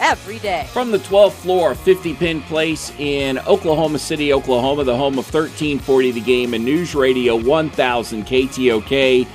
every 0.00 0.38
day. 0.38 0.68
From 0.72 0.90
the 0.90 0.98
12th 0.98 1.32
floor 1.32 1.74
50 1.74 2.14
Penn 2.14 2.42
Place 2.42 2.92
in 2.98 3.38
Oklahoma 3.40 3.98
City, 3.98 4.32
Oklahoma, 4.32 4.84
the 4.84 4.96
home 4.96 5.18
of 5.18 5.32
1340 5.32 6.10
The 6.12 6.20
Game 6.20 6.54
and 6.54 6.64
News 6.64 6.94
Radio 6.94 7.36
1000 7.36 8.24
KTOK. 8.24 9.26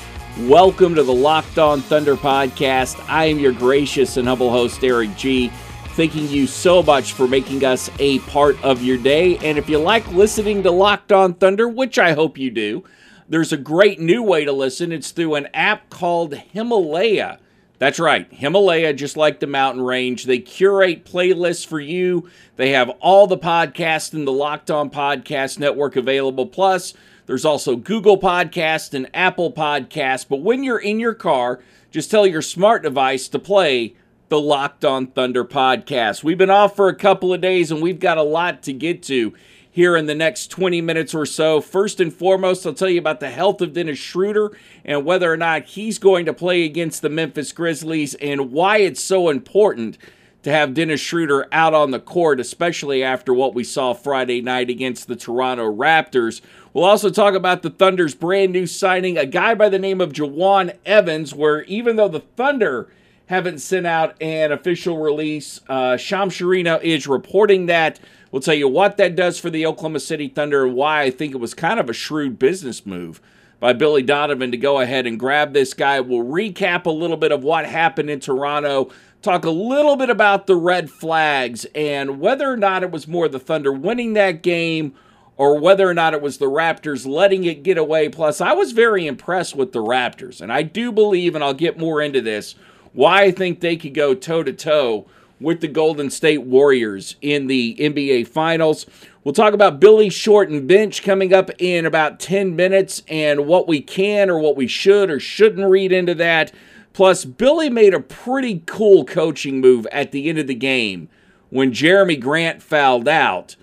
Welcome 0.47 0.95
to 0.95 1.03
the 1.03 1.13
Locked 1.13 1.59
On 1.59 1.81
Thunder 1.81 2.15
podcast. 2.15 3.03
I 3.09 3.25
am 3.25 3.39
your 3.39 3.51
gracious 3.51 4.17
and 4.17 4.27
humble 4.27 4.51
host, 4.51 4.83
Eric 4.83 5.15
G. 5.17 5.49
Thanking 5.95 6.29
you 6.29 6.47
so 6.47 6.81
much 6.81 7.11
for 7.11 7.27
making 7.27 7.65
us 7.65 7.89
a 7.99 8.19
part 8.19 8.63
of 8.63 8.81
your 8.81 8.97
day. 8.97 9.37
And 9.37 9.57
if 9.57 9.67
you 9.67 9.79
like 9.79 10.07
listening 10.11 10.63
to 10.63 10.71
Locked 10.71 11.11
On 11.11 11.33
Thunder, 11.33 11.67
which 11.67 11.99
I 11.99 12.13
hope 12.13 12.37
you 12.37 12.51
do, 12.51 12.85
there's 13.27 13.51
a 13.51 13.57
great 13.57 13.99
new 13.99 14.23
way 14.23 14.45
to 14.45 14.51
listen. 14.53 14.91
It's 14.91 15.11
through 15.11 15.35
an 15.35 15.47
app 15.53 15.89
called 15.89 16.35
Himalaya. 16.35 17.39
That's 17.79 17.97
right, 17.97 18.27
Himalaya, 18.29 18.93
just 18.93 19.15
like 19.15 19.39
the 19.39 19.47
mountain 19.47 19.81
range. 19.81 20.25
They 20.25 20.39
curate 20.39 21.05
playlists 21.05 21.65
for 21.65 21.79
you. 21.79 22.29
They 22.57 22.71
have 22.71 22.89
all 22.99 23.25
the 23.25 23.37
podcasts 23.37 24.13
in 24.13 24.25
the 24.25 24.33
Locked 24.33 24.69
On 24.69 24.89
Podcast 24.89 25.59
Network 25.59 25.95
available. 25.95 26.45
Plus, 26.45 26.93
there's 27.25 27.45
also 27.45 27.77
Google 27.77 28.19
Podcast 28.19 28.93
and 28.93 29.09
Apple 29.13 29.53
Podcast. 29.53 30.27
But 30.27 30.41
when 30.41 30.61
you're 30.63 30.79
in 30.79 30.99
your 30.99 31.13
car, 31.13 31.61
just 31.89 32.11
tell 32.11 32.27
your 32.27 32.41
smart 32.41 32.83
device 32.83 33.29
to 33.29 33.39
play 33.39 33.95
the 34.27 34.41
Locked 34.41 34.83
On 34.83 35.07
Thunder 35.07 35.45
podcast. 35.45 36.21
We've 36.21 36.37
been 36.37 36.49
off 36.49 36.75
for 36.75 36.89
a 36.89 36.95
couple 36.95 37.33
of 37.33 37.39
days 37.39 37.71
and 37.71 37.81
we've 37.81 37.99
got 37.99 38.17
a 38.17 38.23
lot 38.23 38.61
to 38.63 38.73
get 38.73 39.01
to 39.03 39.33
here 39.79 39.95
in 39.95 40.07
the 40.07 40.13
next 40.13 40.47
20 40.47 40.81
minutes 40.81 41.15
or 41.15 41.25
so. 41.25 41.61
First 41.61 42.01
and 42.01 42.13
foremost, 42.13 42.67
I'll 42.67 42.73
tell 42.73 42.89
you 42.89 42.99
about 42.99 43.21
the 43.21 43.29
health 43.29 43.61
of 43.61 43.71
Dennis 43.71 43.97
Schroeder 43.97 44.51
and 44.83 45.05
whether 45.05 45.31
or 45.31 45.37
not 45.37 45.63
he's 45.63 45.97
going 45.97 46.25
to 46.25 46.33
play 46.33 46.65
against 46.65 47.01
the 47.01 47.07
Memphis 47.07 47.53
Grizzlies 47.53 48.13
and 48.15 48.51
why 48.51 48.79
it's 48.79 49.01
so 49.01 49.29
important 49.29 49.97
to 50.43 50.51
have 50.51 50.73
Dennis 50.73 50.99
Schroeder 50.99 51.47
out 51.53 51.73
on 51.73 51.91
the 51.91 51.99
court, 52.01 52.41
especially 52.41 53.01
after 53.01 53.33
what 53.33 53.55
we 53.55 53.63
saw 53.63 53.93
Friday 53.93 54.41
night 54.41 54.69
against 54.69 55.07
the 55.07 55.15
Toronto 55.15 55.73
Raptors. 55.73 56.41
We'll 56.73 56.83
also 56.83 57.09
talk 57.09 57.33
about 57.33 57.61
the 57.61 57.69
Thunder's 57.69 58.15
brand 58.15 58.51
new 58.51 58.67
signing, 58.67 59.17
a 59.17 59.25
guy 59.25 59.55
by 59.55 59.69
the 59.69 59.79
name 59.79 60.01
of 60.01 60.11
Jawun 60.11 60.75
Evans, 60.85 61.33
where 61.33 61.61
even 61.63 61.95
though 61.95 62.09
the 62.09 62.19
Thunder 62.19 62.89
haven't 63.29 63.59
sent 63.59 63.85
out 63.85 64.19
an 64.21 64.51
official 64.51 64.97
release. 64.97 65.61
Uh, 65.69 65.95
Shams 65.95 66.33
Charania 66.33 66.81
is 66.81 67.05
reporting 67.07 67.67
that. 67.67 67.99
We'll 68.31 68.41
tell 68.41 68.53
you 68.53 68.67
what 68.67 68.97
that 68.97 69.15
does 69.15 69.39
for 69.39 69.49
the 69.49 69.65
Oklahoma 69.65 69.99
City 69.99 70.27
Thunder 70.27 70.65
and 70.65 70.75
why 70.75 71.01
I 71.01 71.09
think 71.09 71.33
it 71.33 71.39
was 71.39 71.53
kind 71.53 71.79
of 71.79 71.89
a 71.89 71.93
shrewd 71.93 72.37
business 72.37 72.85
move 72.85 73.19
by 73.59 73.73
Billy 73.73 74.03
Donovan 74.03 74.51
to 74.51 74.57
go 74.57 74.79
ahead 74.79 75.07
and 75.07 75.19
grab 75.19 75.53
this 75.53 75.73
guy. 75.73 75.99
We'll 75.99 76.23
recap 76.23 76.85
a 76.85 76.91
little 76.91 77.17
bit 77.17 77.31
of 77.31 77.43
what 77.43 77.65
happened 77.65 78.09
in 78.09 78.19
Toronto, 78.19 78.91
talk 79.21 79.45
a 79.45 79.49
little 79.49 79.95
bit 79.95 80.09
about 80.09 80.45
the 80.45 80.55
red 80.55 80.91
flags, 80.91 81.65
and 81.73 82.19
whether 82.19 82.51
or 82.51 82.57
not 82.57 82.83
it 82.83 82.91
was 82.91 83.07
more 83.07 83.27
the 83.27 83.39
Thunder 83.39 83.73
winning 83.73 84.13
that 84.13 84.43
game 84.43 84.93
or 85.35 85.57
whether 85.57 85.89
or 85.89 85.93
not 85.93 86.13
it 86.13 86.21
was 86.21 86.37
the 86.37 86.45
Raptors 86.45 87.07
letting 87.07 87.45
it 87.45 87.63
get 87.63 87.77
away. 87.77 88.09
Plus, 88.09 88.41
I 88.41 88.53
was 88.53 88.73
very 88.73 89.07
impressed 89.07 89.55
with 89.55 89.71
the 89.71 89.81
Raptors, 89.81 90.39
and 90.41 90.51
I 90.51 90.63
do 90.63 90.91
believe, 90.91 91.33
and 91.33 91.43
I'll 91.43 91.53
get 91.53 91.79
more 91.79 92.01
into 92.01 92.21
this 92.21 92.55
why 92.91 93.23
I 93.23 93.31
think 93.31 93.59
they 93.59 93.77
could 93.77 93.93
go 93.93 94.13
toe 94.13 94.43
to 94.43 94.51
toe 94.51 95.05
with 95.39 95.61
the 95.61 95.67
Golden 95.67 96.09
State 96.09 96.43
Warriors 96.43 97.15
in 97.21 97.47
the 97.47 97.75
NBA 97.79 98.27
Finals. 98.27 98.85
We'll 99.23 99.33
talk 99.33 99.53
about 99.53 99.79
Billy 99.79 100.09
Short 100.09 100.49
and 100.49 100.67
bench 100.67 101.03
coming 101.03 101.33
up 101.33 101.49
in 101.59 101.85
about 101.85 102.19
10 102.19 102.55
minutes 102.55 103.03
and 103.07 103.45
what 103.47 103.67
we 103.67 103.81
can 103.81 104.29
or 104.29 104.39
what 104.39 104.55
we 104.55 104.67
should 104.67 105.09
or 105.09 105.19
shouldn't 105.19 105.69
read 105.69 105.91
into 105.91 106.15
that. 106.15 106.51
Plus, 106.93 107.25
Billy 107.25 107.69
made 107.69 107.93
a 107.93 107.99
pretty 107.99 108.63
cool 108.65 109.05
coaching 109.05 109.61
move 109.61 109.85
at 109.91 110.11
the 110.11 110.29
end 110.29 110.39
of 110.39 110.47
the 110.47 110.55
game 110.55 111.09
when 111.49 111.71
Jerami 111.71 112.19
Grant 112.19 112.61
fouled 112.61 113.07
out. 113.07 113.55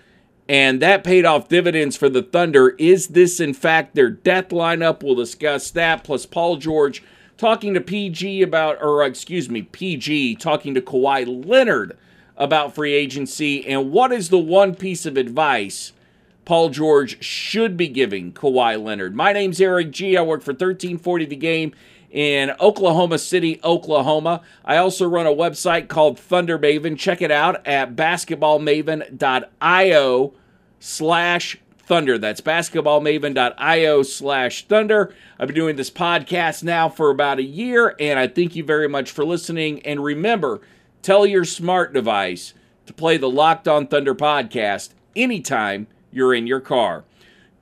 And 0.48 0.80
that 0.80 1.02
paid 1.02 1.24
off 1.24 1.48
dividends 1.48 1.96
for 1.96 2.08
the 2.08 2.22
Thunder. 2.22 2.70
Is 2.78 3.08
this, 3.08 3.40
in 3.40 3.52
fact, 3.52 3.94
their 3.94 4.10
death 4.10 4.50
lineup? 4.50 5.02
We'll 5.02 5.16
discuss 5.16 5.70
that. 5.72 6.04
Plus, 6.04 6.24
Paul 6.24 6.56
George 6.56 7.02
talking 7.36 7.74
to 7.74 7.80
PG 7.80 8.42
about, 8.42 8.82
or 8.82 9.02
uh, 9.02 9.06
excuse 9.06 9.48
me, 9.48 9.62
PG 9.62 10.36
talking 10.36 10.74
to 10.74 10.80
Kawhi 10.80 11.46
Leonard 11.46 11.96
about 12.36 12.74
free 12.74 12.94
agency 12.94 13.66
and 13.66 13.90
what 13.90 14.12
is 14.12 14.28
the 14.28 14.38
one 14.38 14.74
piece 14.74 15.06
of 15.06 15.16
advice 15.16 15.92
Paul 16.44 16.68
George 16.70 17.22
should 17.22 17.76
be 17.76 17.88
giving 17.88 18.32
Kawhi 18.32 18.82
Leonard. 18.82 19.14
My 19.16 19.32
name's 19.32 19.60
Eric 19.60 19.90
G. 19.90 20.16
I 20.16 20.22
work 20.22 20.42
for 20.42 20.52
1340 20.52 21.26
The 21.26 21.36
Game 21.36 21.74
in 22.08 22.52
Oklahoma 22.60 23.18
City, 23.18 23.58
Oklahoma. 23.64 24.42
I 24.64 24.76
also 24.76 25.08
run 25.08 25.26
a 25.26 25.30
website 25.30 25.88
called 25.88 26.20
Thunder 26.20 26.56
Maven. 26.56 26.96
Check 26.96 27.20
it 27.20 27.32
out 27.32 27.66
at 27.66 27.96
basketballmaven.io 27.96 30.34
slash 30.78 31.58
Thunder. 31.86 32.18
That's 32.18 32.40
basketballmaven.io 32.40 34.02
slash 34.02 34.66
Thunder. 34.66 35.14
I've 35.38 35.46
been 35.46 35.54
doing 35.54 35.76
this 35.76 35.90
podcast 35.90 36.64
now 36.64 36.88
for 36.88 37.10
about 37.10 37.38
a 37.38 37.44
year, 37.44 37.94
and 38.00 38.18
I 38.18 38.26
thank 38.26 38.56
you 38.56 38.64
very 38.64 38.88
much 38.88 39.10
for 39.10 39.24
listening. 39.24 39.80
And 39.86 40.02
remember, 40.02 40.60
tell 41.02 41.24
your 41.24 41.44
smart 41.44 41.92
device 41.92 42.54
to 42.86 42.92
play 42.92 43.16
the 43.16 43.30
Locked 43.30 43.68
On 43.68 43.86
Thunder 43.86 44.14
podcast 44.14 44.90
anytime 45.14 45.86
you're 46.10 46.34
in 46.34 46.46
your 46.46 46.60
car. 46.60 47.04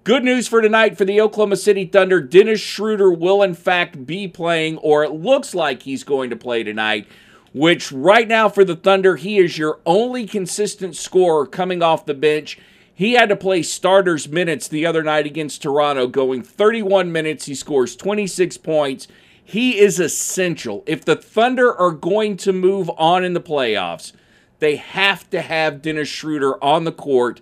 Good 0.05 0.25
news 0.25 0.49
for 0.49 0.61
tonight 0.61 0.99
for 0.99 1.05
the 1.05 1.21
Oklahoma 1.21 1.57
City 1.57 1.87
Thunder. 1.87 2.21
Dennis 2.21 2.61
Schroeder 2.61 3.11
will, 3.11 3.43
in 3.43 3.55
fact, 3.55 4.07
be 4.07 4.29
playing, 4.29 4.79
or 4.79 5.05
it 5.05 5.13
looks 5.13 5.55
like 5.55 5.83
he's 5.83 6.05
going 6.05 6.31
to 6.31 6.37
play 6.37 6.63
tonight, 6.63 7.07
which 7.55 7.91
right 7.93 8.29
now 8.29 8.49
for 8.49 8.65
the 8.65 8.77
Thunder, 8.77 9.17
he 9.17 9.39
is 9.39 9.57
your 9.57 9.81
only 9.87 10.27
consistent 10.27 10.97
scorer 10.97 11.47
coming 11.47 11.83
off 11.83 12.05
the 12.07 12.15
bench. 12.15 12.59
He 12.95 13.15
had 13.15 13.29
to 13.29 13.37
play 13.37 13.63
starters 13.63 14.29
minutes 14.29 14.69
the 14.69 14.87
other 14.87 15.03
night 15.03 15.27
against 15.27 15.63
Toronto, 15.63 16.07
going 16.07 16.43
31 16.43 17.11
minutes. 17.11 17.47
He 17.47 17.55
scores 17.55 17.97
26 17.97 18.57
points. 18.59 19.09
He 19.43 19.79
is 19.79 19.99
essential. 19.99 20.85
If 20.87 21.05
the 21.05 21.17
Thunder 21.17 21.75
are 21.75 21.91
going 21.91 22.37
to 22.39 22.53
move 22.53 22.91
on 22.97 23.25
in 23.25 23.35
the 23.35 23.41
playoffs, 23.41 24.13
they 24.61 24.77
have 24.77 25.29
to 25.31 25.43
have 25.43 25.83
Dennis 25.83 26.09
Schroeder 26.09 26.63
on 26.63 26.85
the 26.85 26.93
court 26.93 27.41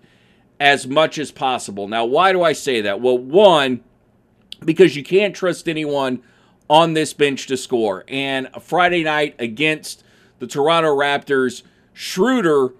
as 0.58 0.86
much 0.86 1.18
as 1.18 1.30
possible. 1.30 1.86
Now, 1.86 2.04
why 2.06 2.32
do 2.32 2.42
I 2.42 2.54
say 2.54 2.80
that? 2.80 3.00
Well, 3.00 3.18
one, 3.18 3.82
because 4.64 4.96
you 4.96 5.04
can't 5.04 5.36
trust 5.36 5.68
anyone 5.68 6.22
on 6.70 6.94
this 6.94 7.12
bench 7.12 7.46
to 7.48 7.56
score. 7.56 8.04
And 8.08 8.48
Friday 8.60 9.04
night 9.04 9.34
against 9.38 10.02
the 10.38 10.46
Toronto 10.46 10.96
Raptors, 10.96 11.62
Schroeder 11.92 12.72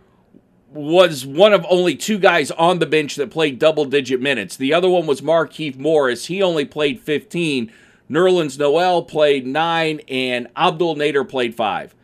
was 0.72 1.26
one 1.26 1.52
of 1.52 1.66
only 1.68 1.96
two 1.96 2.18
guys 2.18 2.50
on 2.52 2.78
the 2.78 2.86
bench 2.86 3.16
that 3.16 3.30
played 3.30 3.58
double 3.58 3.84
digit 3.84 4.20
minutes. 4.20 4.56
The 4.56 4.72
other 4.72 4.88
one 4.88 5.06
was 5.06 5.20
Markieff 5.20 5.76
Morris. 5.76 6.26
He 6.26 6.42
only 6.42 6.64
played 6.64 7.00
15. 7.00 7.70
Nerlens 8.10 8.58
Noel 8.58 9.02
played 9.02 9.46
nine, 9.46 10.00
and 10.08 10.48
Abdel 10.56 10.96
Nader 10.96 11.28
played 11.28 11.54
five. 11.54 11.94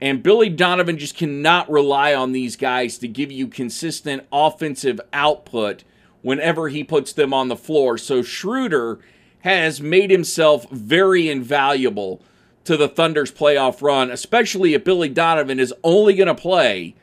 And 0.00 0.22
Billy 0.22 0.48
Donovan 0.48 0.98
just 0.98 1.16
cannot 1.16 1.70
rely 1.70 2.14
on 2.14 2.32
these 2.32 2.56
guys 2.56 2.98
to 2.98 3.08
give 3.08 3.32
you 3.32 3.48
consistent 3.48 4.26
offensive 4.30 5.00
output 5.12 5.84
whenever 6.22 6.68
he 6.68 6.84
puts 6.84 7.12
them 7.12 7.32
on 7.32 7.48
the 7.48 7.56
floor. 7.56 7.96
So 7.96 8.22
Schroeder 8.22 8.98
has 9.40 9.80
made 9.80 10.10
himself 10.10 10.68
very 10.70 11.28
invaluable 11.28 12.20
to 12.64 12.76
the 12.76 12.88
Thunder's 12.88 13.32
playoff 13.32 13.80
run, 13.80 14.10
especially 14.10 14.74
if 14.74 14.84
Billy 14.84 15.08
Donovan 15.08 15.60
is 15.60 15.72
only 15.84 16.14
going 16.14 16.26
to 16.26 16.34
play 16.34 16.94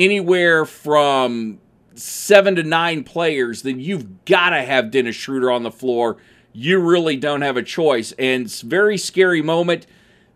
anywhere 0.00 0.64
from 0.64 1.60
seven 1.94 2.56
to 2.56 2.62
nine 2.62 3.04
players, 3.04 3.62
then 3.62 3.78
you've 3.78 4.24
got 4.24 4.50
to 4.50 4.62
have 4.62 4.90
Dennis 4.90 5.14
Schroeder 5.14 5.50
on 5.50 5.62
the 5.62 5.70
floor. 5.70 6.16
You 6.52 6.80
really 6.80 7.16
don't 7.16 7.42
have 7.42 7.58
a 7.58 7.62
choice. 7.62 8.12
And 8.12 8.46
it's 8.46 8.62
very 8.62 8.96
scary 8.96 9.42
moment 9.42 9.86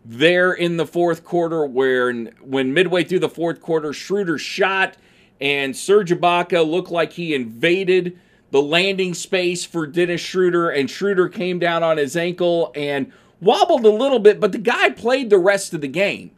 there 0.05 0.53
in 0.53 0.77
the 0.77 0.85
fourth 0.85 1.23
quarter 1.23 1.65
where 1.65 2.13
when 2.13 2.73
midway 2.73 3.03
through 3.03 3.19
the 3.19 3.29
fourth 3.29 3.59
quarter, 3.59 3.91
Schroeder 3.91 4.37
shot 4.37 4.97
and 5.41 5.75
Serge 5.75 6.11
Ibaka 6.11 6.65
looked 6.65 6.91
like 6.91 7.13
he 7.13 7.33
invaded 7.33 8.19
the 8.51 8.61
landing 8.61 9.15
space 9.15 9.65
for 9.65 9.85
Dennis 9.87 10.21
Schroeder, 10.21 10.69
and 10.69 10.89
Schroeder 10.89 11.27
came 11.27 11.59
down 11.59 11.83
on 11.83 11.97
his 11.97 12.15
ankle 12.15 12.71
and 12.75 13.11
wobbled 13.41 13.83
a 13.83 13.89
little 13.89 14.19
bit, 14.19 14.39
but 14.39 14.51
the 14.53 14.57
guy 14.57 14.91
played 14.91 15.29
the 15.29 15.39
rest 15.39 15.73
of 15.73 15.81
the 15.81 15.87
game. 15.87 16.31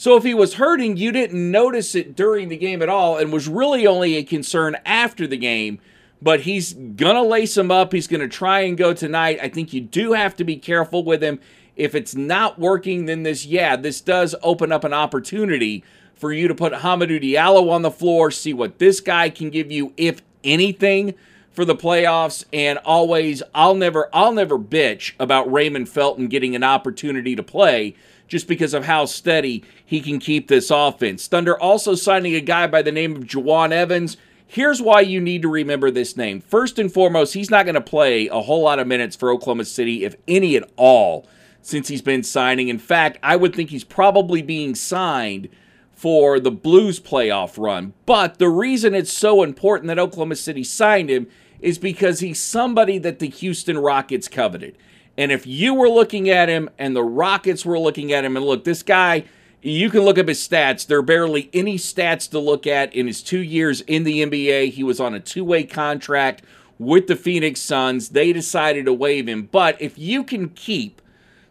So 0.00 0.16
if 0.16 0.24
he 0.24 0.32
was 0.32 0.54
hurting, 0.54 0.96
you 0.96 1.12
didn't 1.12 1.50
notice 1.50 1.94
it 1.94 2.16
during 2.16 2.48
the 2.48 2.56
game 2.56 2.80
at 2.80 2.88
all 2.88 3.18
and 3.18 3.30
was 3.30 3.46
really 3.48 3.86
only 3.86 4.16
a 4.16 4.22
concern 4.22 4.78
after 4.86 5.26
the 5.26 5.36
game. 5.36 5.78
But 6.22 6.40
he's 6.40 6.72
going 6.72 7.16
to 7.16 7.22
lace 7.22 7.54
him 7.54 7.70
up. 7.70 7.92
He's 7.92 8.06
going 8.06 8.22
to 8.22 8.26
try 8.26 8.60
and 8.60 8.78
go 8.78 8.94
tonight. 8.94 9.40
I 9.42 9.50
think 9.50 9.74
you 9.74 9.82
do 9.82 10.14
have 10.14 10.34
to 10.36 10.44
be 10.44 10.56
careful 10.56 11.04
with 11.04 11.22
him. 11.22 11.38
If 11.76 11.94
it's 11.94 12.14
not 12.14 12.58
working, 12.58 13.04
then 13.04 13.24
this, 13.24 13.44
yeah, 13.44 13.76
this 13.76 14.00
does 14.00 14.34
open 14.42 14.72
up 14.72 14.84
an 14.84 14.94
opportunity 14.94 15.84
for 16.14 16.32
you 16.32 16.48
to 16.48 16.54
put 16.54 16.72
Hamidou 16.72 17.22
Diallo 17.22 17.70
on 17.70 17.82
the 17.82 17.90
floor, 17.90 18.30
see 18.30 18.54
what 18.54 18.78
this 18.78 19.00
guy 19.00 19.28
can 19.28 19.50
give 19.50 19.70
you, 19.70 19.92
if 19.98 20.22
anything, 20.42 21.12
for 21.50 21.64
the 21.64 21.74
playoffs. 21.74 22.44
And 22.52 22.78
always, 22.78 23.42
I'll 23.54 23.74
never, 23.74 24.08
I'll 24.12 24.32
never 24.32 24.58
bitch 24.58 25.12
about 25.18 25.50
Raymond 25.50 25.88
Felton 25.88 26.28
getting 26.28 26.54
an 26.54 26.64
opportunity 26.64 27.36
to 27.36 27.42
play 27.42 27.94
just 28.28 28.46
because 28.46 28.72
of 28.74 28.84
how 28.84 29.04
steady 29.04 29.64
he 29.84 30.00
can 30.00 30.18
keep 30.18 30.48
this 30.48 30.70
offense. 30.70 31.26
Thunder 31.26 31.60
also 31.60 31.94
signing 31.94 32.34
a 32.34 32.40
guy 32.40 32.66
by 32.66 32.80
the 32.80 32.92
name 32.92 33.16
of 33.16 33.24
Jawun 33.24 33.72
Evans. 33.72 34.16
Here's 34.46 34.80
why 34.80 35.00
you 35.00 35.20
need 35.20 35.42
to 35.42 35.48
remember 35.48 35.90
this 35.90 36.16
name. 36.16 36.40
First 36.40 36.78
and 36.78 36.92
foremost, 36.92 37.34
he's 37.34 37.50
not 37.50 37.66
going 37.66 37.74
to 37.74 37.80
play 37.80 38.28
a 38.28 38.40
whole 38.40 38.62
lot 38.62 38.78
of 38.78 38.86
minutes 38.86 39.16
for 39.16 39.30
Oklahoma 39.30 39.64
City, 39.64 40.04
if 40.04 40.14
any 40.26 40.56
at 40.56 40.68
all, 40.76 41.28
since 41.62 41.88
he's 41.88 42.02
been 42.02 42.22
signing. 42.22 42.68
In 42.68 42.78
fact, 42.78 43.18
I 43.22 43.36
would 43.36 43.54
think 43.54 43.70
he's 43.70 43.84
probably 43.84 44.42
being 44.42 44.74
signed 44.74 45.48
for 45.92 46.40
the 46.40 46.50
Blues 46.50 46.98
playoff 46.98 47.62
run. 47.62 47.92
But 48.06 48.38
the 48.38 48.48
reason 48.48 48.94
it's 48.94 49.12
so 49.12 49.42
important 49.42 49.88
that 49.88 49.98
Oklahoma 49.98 50.36
City 50.36 50.64
signed 50.64 51.10
him 51.10 51.26
is 51.62 51.78
because 51.78 52.20
he's 52.20 52.40
somebody 52.40 52.98
that 52.98 53.18
the 53.18 53.28
Houston 53.28 53.78
Rockets 53.78 54.28
coveted. 54.28 54.76
And 55.16 55.30
if 55.32 55.46
you 55.46 55.74
were 55.74 55.88
looking 55.88 56.30
at 56.30 56.48
him 56.48 56.70
and 56.78 56.94
the 56.96 57.02
Rockets 57.02 57.64
were 57.64 57.78
looking 57.78 58.12
at 58.12 58.24
him, 58.24 58.36
and 58.36 58.44
look, 58.44 58.64
this 58.64 58.82
guy, 58.82 59.24
you 59.62 59.90
can 59.90 60.00
look 60.00 60.18
up 60.18 60.28
his 60.28 60.46
stats. 60.46 60.86
There 60.86 60.98
are 60.98 61.02
barely 61.02 61.50
any 61.52 61.76
stats 61.76 62.30
to 62.30 62.38
look 62.38 62.66
at 62.66 62.94
in 62.94 63.06
his 63.06 63.22
two 63.22 63.40
years 63.40 63.82
in 63.82 64.04
the 64.04 64.24
NBA. 64.24 64.70
He 64.70 64.82
was 64.82 65.00
on 65.00 65.14
a 65.14 65.20
two 65.20 65.44
way 65.44 65.64
contract 65.64 66.42
with 66.78 67.06
the 67.06 67.16
Phoenix 67.16 67.60
Suns. 67.60 68.10
They 68.10 68.32
decided 68.32 68.86
to 68.86 68.94
waive 68.94 69.28
him. 69.28 69.48
But 69.52 69.80
if 69.80 69.98
you 69.98 70.24
can 70.24 70.48
keep 70.48 71.02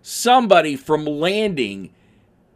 somebody 0.02 0.76
from 0.76 1.06
landing 1.06 1.92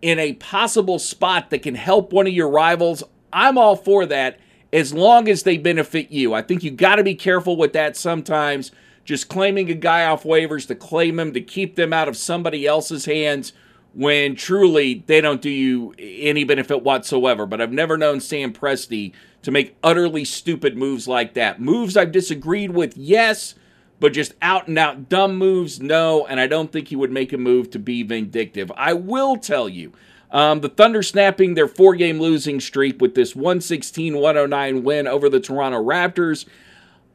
in 0.02 0.18
a 0.18 0.34
possible 0.34 0.98
spot 0.98 1.52
that 1.52 1.62
can 1.62 1.76
help 1.76 2.12
one 2.12 2.26
of 2.26 2.34
your 2.34 2.50
rivals, 2.50 3.04
I'm 3.32 3.58
all 3.58 3.76
for 3.76 4.06
that 4.08 4.40
as 4.74 4.92
long 4.94 5.30
as 5.30 5.44
they 5.44 5.58
benefit 5.58 6.12
you. 6.12 6.34
I 6.34 6.42
think 6.42 6.64
you 6.64 6.72
got 6.72 6.96
to 6.96 7.04
be 7.04 7.16
careful 7.16 7.56
with 7.56 7.74
that 7.74 7.96
sometimes. 7.96 8.72
Just 9.06 9.30
claiming 9.30 9.70
a 9.70 9.76
guy 9.76 10.06
off 10.06 10.24
waivers 10.24 10.68
to 10.68 10.76
claim 10.76 11.20
him 11.20 11.34
to 11.34 11.42
keep 11.42 11.76
them 11.76 11.94
out 11.94 12.08
of 12.08 12.18
somebody 12.18 12.66
else's 12.66 13.06
hands 13.06 13.54
when 13.94 14.36
truly 14.36 15.04
they 15.06 15.22
don't 15.22 15.42
do 15.42 15.50
you 15.50 15.94
any 16.00 16.44
benefit 16.44 16.84
whatsoever. 16.84 17.46
But 17.46 17.62
I've 17.62 17.72
never 17.72 17.98
known 17.98 18.20
Sam 18.20 18.52
Presti 18.52 19.14
to 19.44 19.52
make 19.52 19.78
utterly 19.84 20.26
stupid 20.26 20.76
moves 20.76 21.08
like 21.08 21.36
that. 21.36 21.62
Moves 21.62 21.96
I've 21.96 22.12
disagreed 22.12 22.72
with, 22.72 22.98
yes, 22.98 23.56
but 24.00 24.14
just 24.14 24.34
out 24.42 24.68
and 24.68 24.80
out 24.80 25.10
dumb 25.10 25.36
moves, 25.38 25.80
no. 25.80 26.26
And 26.26 26.40
I 26.40 26.48
don't 26.48 26.72
think 26.72 26.88
he 26.88 26.96
would 26.96 27.12
make 27.12 27.32
a 27.32 27.38
move 27.38 27.70
to 27.72 27.80
be 27.80 28.02
vindictive. 28.02 28.72
I 28.76 28.94
will 28.94 29.38
tell 29.38 29.70
you, 29.70 29.92
um, 30.34 30.62
the 30.62 30.70
Thunder 30.70 31.04
snapping 31.04 31.54
their 31.54 31.68
four 31.68 31.96
game 31.96 32.20
losing 32.20 32.60
streak 32.60 33.00
with 33.00 33.14
this 33.14 33.36
116 33.36 34.18
109 34.18 34.84
win 34.84 35.08
over 35.08 35.30
the 35.30 35.40
Toronto 35.40 35.82
Raptors. 35.82 36.46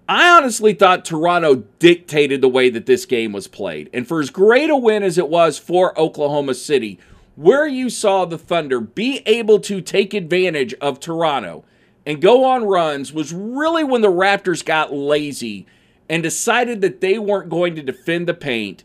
I 0.09 0.31
honestly 0.31 0.73
thought 0.73 1.05
Toronto 1.05 1.65
dictated 1.81 2.41
the 2.41 2.49
way 2.49 2.71
that 2.71 2.87
this 2.87 3.05
game 3.05 3.33
was 3.33 3.49
played. 3.49 3.91
And 3.93 4.09
for 4.09 4.21
as 4.21 4.31
great 4.31 4.71
a 4.71 4.77
win 4.77 5.03
as 5.03 5.19
it 5.19 5.29
was 5.29 5.59
for 5.59 5.99
Oklahoma 5.99 6.55
City, 6.55 6.99
where 7.35 7.67
you 7.67 7.91
saw 7.91 8.25
the 8.25 8.39
Thunder 8.39 8.81
be 8.81 9.21
able 9.27 9.59
to 9.61 9.83
take 9.83 10.15
advantage 10.15 10.73
of 10.75 10.99
Toronto 10.99 11.65
and 12.07 12.23
go 12.23 12.45
on 12.45 12.65
runs 12.65 13.13
was 13.13 13.35
really 13.35 13.85
when 13.85 14.01
the 14.01 14.11
Raptors 14.11 14.65
got 14.65 14.95
lazy 14.95 15.67
and 16.09 16.23
decided 16.23 16.81
that 16.81 17.01
they 17.01 17.19
weren't 17.19 17.51
going 17.51 17.75
to 17.75 17.83
defend 17.83 18.27
the 18.27 18.35
paint 18.35 18.83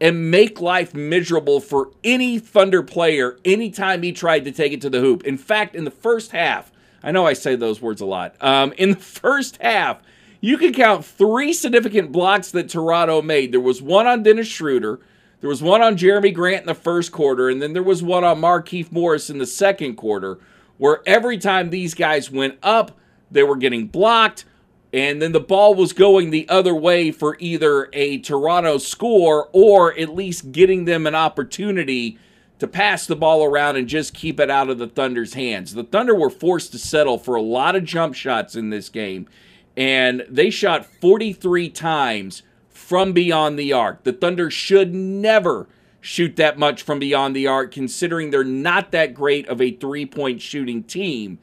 and 0.00 0.30
make 0.30 0.60
life 0.60 0.94
miserable 0.94 1.60
for 1.60 1.90
any 2.04 2.38
Thunder 2.38 2.82
player 2.82 3.38
anytime 3.44 4.02
he 4.02 4.12
tried 4.12 4.44
to 4.44 4.52
take 4.52 4.72
it 4.72 4.80
to 4.82 4.90
the 4.90 5.00
hoop. 5.00 5.24
In 5.24 5.36
fact, 5.36 5.74
in 5.74 5.84
the 5.84 5.90
first 5.90 6.30
half, 6.32 6.70
I 7.02 7.10
know 7.10 7.26
I 7.26 7.32
say 7.32 7.56
those 7.56 7.80
words 7.80 8.00
a 8.00 8.06
lot. 8.06 8.36
Um, 8.40 8.72
in 8.78 8.90
the 8.90 8.96
first 9.00 9.56
half, 9.60 10.02
you 10.40 10.56
can 10.56 10.72
count 10.72 11.04
three 11.04 11.52
significant 11.52 12.12
blocks 12.12 12.52
that 12.52 12.68
Toronto 12.68 13.22
made. 13.22 13.52
There 13.52 13.60
was 13.60 13.82
one 13.82 14.06
on 14.06 14.22
Dennis 14.22 14.46
Schroeder, 14.46 15.00
there 15.40 15.48
was 15.48 15.62
one 15.62 15.82
on 15.82 15.96
Jerami 15.96 16.34
Grant 16.34 16.62
in 16.62 16.66
the 16.66 16.74
first 16.74 17.12
quarter, 17.12 17.48
and 17.48 17.62
then 17.62 17.72
there 17.72 17.82
was 17.82 18.02
one 18.02 18.24
on 18.24 18.40
Markieff 18.40 18.90
Morris 18.90 19.30
in 19.30 19.38
the 19.38 19.46
second 19.46 19.94
quarter, 19.94 20.38
where 20.78 21.00
every 21.06 21.38
time 21.38 21.70
these 21.70 21.94
guys 21.94 22.30
went 22.30 22.58
up, 22.62 22.98
they 23.30 23.44
were 23.44 23.56
getting 23.56 23.86
blocked 23.86 24.44
and 24.92 25.20
then 25.20 25.32
the 25.32 25.40
ball 25.40 25.74
was 25.74 25.92
going 25.92 26.30
the 26.30 26.48
other 26.48 26.74
way 26.74 27.10
for 27.10 27.36
either 27.38 27.88
a 27.92 28.18
Toronto 28.18 28.78
score 28.78 29.48
or 29.52 29.96
at 29.98 30.14
least 30.14 30.52
getting 30.52 30.86
them 30.86 31.06
an 31.06 31.14
opportunity 31.14 32.18
to 32.58 32.66
pass 32.66 33.06
the 33.06 33.16
ball 33.16 33.44
around 33.44 33.76
and 33.76 33.86
just 33.86 34.14
keep 34.14 34.40
it 34.40 34.50
out 34.50 34.70
of 34.70 34.78
the 34.78 34.88
Thunder's 34.88 35.34
hands. 35.34 35.74
The 35.74 35.84
Thunder 35.84 36.14
were 36.14 36.30
forced 36.30 36.72
to 36.72 36.78
settle 36.78 37.18
for 37.18 37.34
a 37.34 37.42
lot 37.42 37.76
of 37.76 37.84
jump 37.84 38.14
shots 38.14 38.56
in 38.56 38.70
this 38.70 38.88
game, 38.88 39.28
and 39.76 40.24
they 40.28 40.50
shot 40.50 40.86
43 40.86 41.68
times 41.70 42.42
from 42.68 43.12
beyond 43.12 43.58
the 43.58 43.72
arc. 43.72 44.04
The 44.04 44.12
Thunder 44.12 44.50
should 44.50 44.94
never 44.94 45.68
shoot 46.00 46.36
that 46.36 46.58
much 46.58 46.82
from 46.82 46.98
beyond 46.98 47.36
the 47.36 47.46
arc, 47.46 47.72
considering 47.72 48.30
they're 48.30 48.42
not 48.44 48.92
that 48.92 49.14
great 49.14 49.46
of 49.48 49.60
a 49.60 49.72
three 49.72 50.06
point 50.06 50.40
shooting 50.40 50.82
team. 50.82 51.38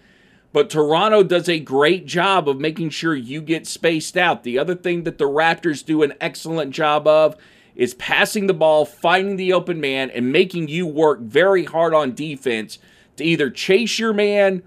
But 0.55 0.69
Toronto 0.69 1.21
does 1.21 1.49
a 1.49 1.59
great 1.59 2.05
job 2.05 2.47
of 2.47 2.61
making 2.61 2.91
sure 2.91 3.13
you 3.13 3.41
get 3.41 3.67
spaced 3.67 4.15
out. 4.15 4.43
The 4.43 4.57
other 4.57 4.73
thing 4.73 5.03
that 5.03 5.17
the 5.17 5.27
Raptors 5.27 5.85
do 5.85 6.01
an 6.01 6.13
excellent 6.21 6.71
job 6.71 7.05
of 7.07 7.35
is 7.75 7.93
passing 7.95 8.47
the 8.47 8.53
ball, 8.53 8.85
finding 8.85 9.35
the 9.35 9.51
open 9.51 9.81
man, 9.81 10.09
and 10.09 10.31
making 10.31 10.69
you 10.69 10.87
work 10.87 11.19
very 11.19 11.65
hard 11.65 11.93
on 11.93 12.15
defense 12.15 12.79
to 13.17 13.25
either 13.25 13.49
chase 13.49 13.99
your 13.99 14.13
man 14.13 14.63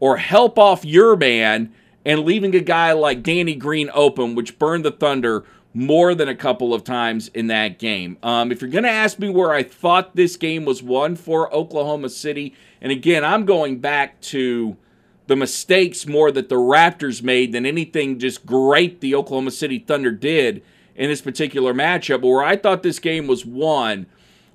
or 0.00 0.16
help 0.16 0.58
off 0.58 0.86
your 0.86 1.16
man 1.16 1.70
and 2.06 2.24
leaving 2.24 2.54
a 2.54 2.60
guy 2.60 2.92
like 2.92 3.22
Danny 3.22 3.56
Green 3.56 3.90
open, 3.92 4.36
which 4.36 4.58
burned 4.58 4.86
the 4.86 4.90
Thunder 4.90 5.44
more 5.74 6.14
than 6.14 6.30
a 6.30 6.34
couple 6.34 6.72
of 6.72 6.82
times 6.82 7.28
in 7.28 7.48
that 7.48 7.78
game. 7.78 8.16
Um, 8.22 8.50
if 8.50 8.62
you're 8.62 8.70
going 8.70 8.84
to 8.84 8.90
ask 8.90 9.18
me 9.18 9.28
where 9.28 9.52
I 9.52 9.64
thought 9.64 10.16
this 10.16 10.38
game 10.38 10.64
was 10.64 10.82
won 10.82 11.14
for 11.14 11.52
Oklahoma 11.52 12.08
City, 12.08 12.54
and 12.80 12.90
again, 12.90 13.22
I'm 13.22 13.44
going 13.44 13.80
back 13.80 14.18
to 14.22 14.78
the 15.26 15.36
mistakes 15.36 16.06
more 16.06 16.30
that 16.32 16.48
the 16.48 16.56
Raptors 16.56 17.22
made 17.22 17.52
than 17.52 17.66
anything 17.66 18.18
just 18.18 18.46
great 18.46 19.00
the 19.00 19.14
Oklahoma 19.14 19.50
City 19.50 19.78
Thunder 19.78 20.12
did 20.12 20.62
in 20.94 21.10
this 21.10 21.20
particular 21.20 21.74
matchup. 21.74 22.22
But 22.22 22.28
where 22.28 22.44
I 22.44 22.56
thought 22.56 22.82
this 22.82 22.98
game 22.98 23.26
was 23.26 23.44
won 23.44 24.06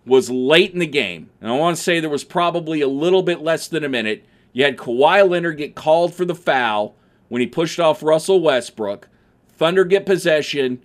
was 0.05 0.29
late 0.29 0.73
in 0.73 0.79
the 0.79 0.87
game. 0.87 1.29
And 1.39 1.51
I 1.51 1.57
want 1.57 1.77
to 1.77 1.83
say 1.83 1.99
there 1.99 2.09
was 2.09 2.23
probably 2.23 2.81
a 2.81 2.87
little 2.87 3.21
bit 3.21 3.41
less 3.41 3.67
than 3.67 3.83
a 3.83 3.89
minute. 3.89 4.25
You 4.53 4.63
had 4.63 4.77
Kawhi 4.77 5.27
Leonard 5.29 5.57
get 5.57 5.75
called 5.75 6.13
for 6.13 6.25
the 6.25 6.35
foul 6.35 6.95
when 7.29 7.41
he 7.41 7.47
pushed 7.47 7.79
off 7.79 8.03
Russell 8.03 8.41
Westbrook. 8.41 9.07
Thunder 9.47 9.85
get 9.85 10.05
possession. 10.05 10.81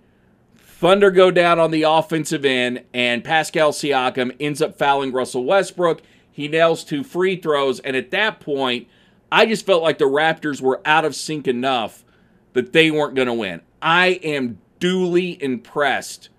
Thunder 0.55 1.09
go 1.09 1.31
down 1.31 1.59
on 1.59 1.71
the 1.71 1.81
offensive 1.81 2.45
end, 2.45 2.83
and 2.93 3.23
Pascal 3.23 3.71
Siakam 3.71 4.35
ends 4.39 4.61
up 4.61 4.77
fouling 4.77 5.11
Russell 5.11 5.43
Westbrook. 5.43 6.03
He 6.31 6.47
nails 6.47 6.83
two 6.83 7.03
free 7.03 7.35
throws, 7.35 7.79
and 7.79 7.95
at 7.95 8.11
that 8.11 8.39
point, 8.39 8.87
I 9.31 9.45
just 9.45 9.65
felt 9.65 9.83
like 9.83 9.97
the 9.97 10.05
Raptors 10.05 10.61
were 10.61 10.81
out 10.85 11.05
of 11.05 11.15
sync 11.15 11.47
enough 11.47 12.05
that 12.53 12.73
they 12.73 12.91
weren't 12.91 13.15
going 13.15 13.27
to 13.27 13.33
win. 13.33 13.61
I 13.81 14.19
am 14.23 14.59
duly 14.79 15.41
impressed 15.41 16.29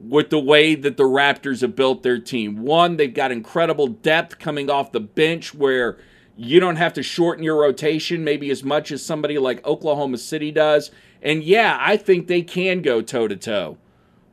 with 0.00 0.30
the 0.30 0.38
way 0.38 0.74
that 0.74 0.96
the 0.96 1.04
Raptors 1.04 1.60
have 1.60 1.76
built 1.76 2.02
their 2.02 2.18
team. 2.18 2.62
One, 2.62 2.96
they've 2.96 3.12
got 3.12 3.30
incredible 3.30 3.86
depth 3.86 4.38
coming 4.38 4.68
off 4.68 4.92
the 4.92 5.00
bench 5.00 5.54
where 5.54 5.98
you 6.36 6.60
don't 6.60 6.76
have 6.76 6.92
to 6.94 7.02
shorten 7.02 7.44
your 7.44 7.60
rotation 7.60 8.24
maybe 8.24 8.50
as 8.50 8.64
much 8.64 8.90
as 8.90 9.04
somebody 9.04 9.38
like 9.38 9.64
Oklahoma 9.66 10.18
City 10.18 10.50
does. 10.50 10.90
And 11.22 11.44
yeah, 11.44 11.76
I 11.80 11.96
think 11.96 12.26
they 12.26 12.42
can 12.42 12.82
go 12.82 13.00
toe 13.00 13.28
to 13.28 13.36
toe 13.36 13.78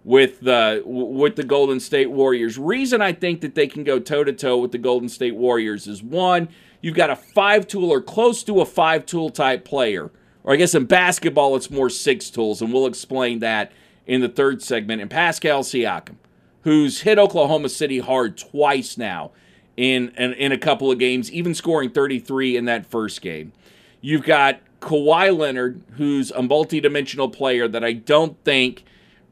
with 0.04 0.40
the 0.40 0.82
with 0.86 1.36
the 1.36 1.44
Golden 1.44 1.80
State 1.80 2.10
Warriors. 2.10 2.58
Reason 2.58 3.02
I 3.02 3.14
think 3.14 3.42
that 3.42 3.54
they 3.54 3.68
can 3.68 3.84
go 3.84 4.00
toe 4.00 4.24
to 4.24 4.34
toe 4.34 4.58
with 4.58 4.72
the 4.72 4.78
Golden 4.78 5.10
State 5.10 5.36
Warriors 5.36 5.88
is 5.88 6.02
one, 6.02 6.50
you've 6.82 6.96
got 6.96 7.10
a 7.10 7.16
five 7.16 7.68
tool 7.68 7.92
or 7.92 8.02
close 8.02 8.44
to 8.44 8.62
a 8.62 8.66
five 8.66 9.06
tool 9.06 9.30
type 9.30 9.66
player. 9.66 10.12
Or 10.44 10.54
I 10.54 10.56
guess 10.56 10.76
in 10.76 10.86
basketball 10.86 11.56
it's 11.56 11.70
more 11.70 11.90
six 11.90 12.30
tools, 12.30 12.62
and 12.62 12.74
we'll 12.74 12.86
explain 12.88 13.40
that 13.40 13.72
in 14.08 14.22
the 14.22 14.30
third 14.30 14.62
segment. 14.62 15.02
And 15.02 15.10
Pascal 15.10 15.64
Siakam, 15.64 16.16
who's 16.64 17.02
hit 17.02 17.20
Oklahoma 17.20 17.70
City 17.70 18.00
hard 18.00 18.38
twice 18.38 18.98
now 18.98 19.32
in, 19.78 20.10
in, 20.18 20.34
in 20.34 20.52
a 20.52 20.58
couple 20.58 20.92
of 20.92 21.00
games, 21.00 21.32
even 21.32 21.54
scoring 21.54 21.90
33 21.90 22.58
in 22.58 22.66
that 22.66 22.86
first 22.86 23.22
game. 23.22 23.54
You've 24.02 24.24
got 24.24 24.60
Kawhi 24.82 25.38
Leonard, 25.38 25.82
who's 25.98 26.32
a 26.32 26.42
multi-dimensional 26.42 27.30
player 27.30 27.68
that 27.68 27.84
I 27.84 27.94
don't 27.94 28.42
think 28.44 28.84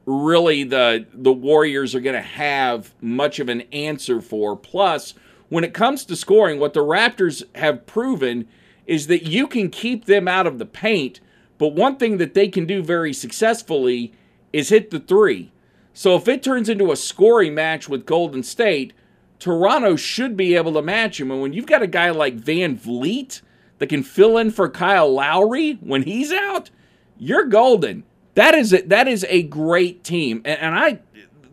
really 0.05 0.63
the 0.63 1.05
the 1.13 1.33
Warriors 1.33 1.93
are 1.93 1.99
going 1.99 2.15
to 2.15 2.21
have 2.21 2.93
much 3.01 3.39
of 3.39 3.49
an 3.49 3.61
answer 3.73 4.21
for. 4.21 4.55
Plus, 4.55 5.13
when 5.49 5.63
it 5.63 5.73
comes 5.73 6.05
to 6.05 6.15
scoring, 6.15 6.59
what 6.59 6.73
the 6.73 6.81
Raptors 6.81 7.43
have 7.55 7.85
proven 7.85 8.47
is 8.85 9.07
that 9.07 9.23
you 9.23 9.47
can 9.47 9.69
keep 9.69 10.05
them 10.05 10.27
out 10.27 10.47
of 10.47 10.59
the 10.59 10.65
paint, 10.65 11.19
but 11.57 11.69
one 11.69 11.97
thing 11.97 12.17
that 12.17 12.33
they 12.33 12.47
can 12.47 12.65
do 12.65 12.81
very 12.83 13.13
successfully 13.13 14.13
is 14.53 14.69
hit 14.69 14.91
the 14.91 14.99
3. 14.99 15.51
So 15.93 16.15
if 16.15 16.27
it 16.27 16.43
turns 16.43 16.69
into 16.69 16.91
a 16.91 16.95
scoring 16.95 17.55
match 17.55 17.89
with 17.89 18.05
Golden 18.05 18.43
State, 18.43 18.93
Toronto 19.39 19.95
should 19.95 20.37
be 20.37 20.55
able 20.55 20.73
to 20.73 20.81
match 20.81 21.19
him. 21.19 21.31
And 21.31 21.41
when 21.41 21.53
you've 21.53 21.65
got 21.65 21.81
a 21.81 21.87
guy 21.87 22.09
like 22.11 22.37
VanVleet 22.37 23.41
that 23.79 23.87
can 23.87 24.03
fill 24.03 24.37
in 24.37 24.51
for 24.51 24.69
Kyle 24.69 25.11
Lowry 25.11 25.73
when 25.81 26.03
he's 26.03 26.31
out, 26.31 26.69
you're 27.17 27.45
golden. 27.45 28.03
That 28.35 28.53
is 28.53 28.73
a, 28.73 28.81
that 28.83 29.07
is 29.07 29.25
a 29.29 29.43
great 29.43 30.03
team, 30.03 30.43
and, 30.45 30.59
and 30.59 30.75
I, 30.75 30.99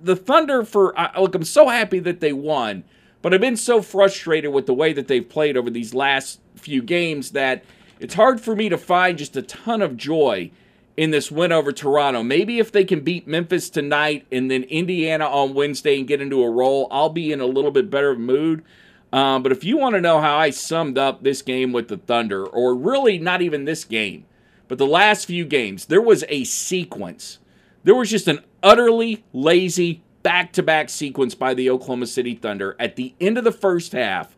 the 0.03 0.15
Thunder 0.15 0.65
for 0.65 0.99
I, 0.99 1.19
look, 1.19 1.35
I'm 1.35 1.45
so 1.45 1.69
happy 1.69 1.99
that 2.01 2.21
they 2.21 2.35
won, 2.35 2.85
but 3.25 3.33
I've 3.33 3.41
been 3.41 3.57
so 3.57 3.81
frustrated 3.81 4.53
with 4.53 4.67
the 4.67 4.75
way 4.75 4.93
that 4.93 5.09
they've 5.09 5.27
played 5.27 5.57
over 5.57 5.71
these 5.71 5.95
last 5.95 6.41
few 6.57 6.83
games 6.83 7.31
that 7.31 7.65
it's 7.99 8.13
hard 8.13 8.39
for 8.39 8.55
me 8.55 8.69
to 8.69 8.77
find 8.77 9.17
just 9.17 9.35
a 9.35 9.41
ton 9.41 9.81
of 9.81 9.97
joy 9.97 10.51
in 10.99 11.11
this 11.11 11.31
win 11.31 11.51
over 11.51 11.73
Toronto. 11.73 12.23
Maybe 12.23 12.59
if 12.59 12.71
they 12.71 12.85
can 12.85 13.01
beat 13.01 13.27
Memphis 13.27 13.71
tonight 13.71 14.27
and 14.31 14.51
then 14.51 14.65
Indiana 14.65 15.25
on 15.25 15.55
Wednesday 15.55 15.99
and 15.99 16.07
get 16.07 16.21
into 16.21 16.43
a 16.43 16.51
roll, 16.51 16.87
I'll 16.91 17.09
be 17.09 17.33
in 17.33 17.41
a 17.41 17.47
little 17.47 17.71
bit 17.71 17.89
better 17.89 18.15
mood. 18.15 18.63
Um, 19.11 19.43
but 19.43 19.53
if 19.53 19.65
you 19.65 19.79
want 19.79 19.95
to 19.95 20.03
know 20.03 20.21
how 20.21 20.37
I 20.37 20.51
summed 20.51 20.99
up 20.99 21.23
this 21.23 21.41
game 21.41 21.73
with 21.73 21.89
the 21.89 21.97
Thunder, 21.97 22.45
or 22.45 22.75
really 22.75 23.19
not 23.19 23.41
even 23.41 23.65
this 23.65 23.85
game, 23.85 24.27
but 24.69 24.77
the 24.77 24.87
last 24.87 25.25
few 25.25 25.47
games, 25.47 25.87
there 25.87 26.03
was 26.03 26.27
a 26.29 26.45
sequence. 26.45 27.39
There 27.85 27.95
was 27.95 28.11
just 28.11 28.29
an 28.29 28.41
utterly 28.63 29.25
lazy 29.33 30.03
back 30.25 30.53
to 30.55 30.63
back 30.63 30.89
sequence 30.89 31.37
by 31.37 31.55
the 31.55 31.71
Oklahoma 31.71 32.07
City 32.07 32.35
Thunder 32.35 32.75
at 32.81 32.97
the 32.97 33.15
end 33.21 33.39
of 33.39 33.45
the 33.45 33.53
first 33.53 33.93
half 33.93 34.37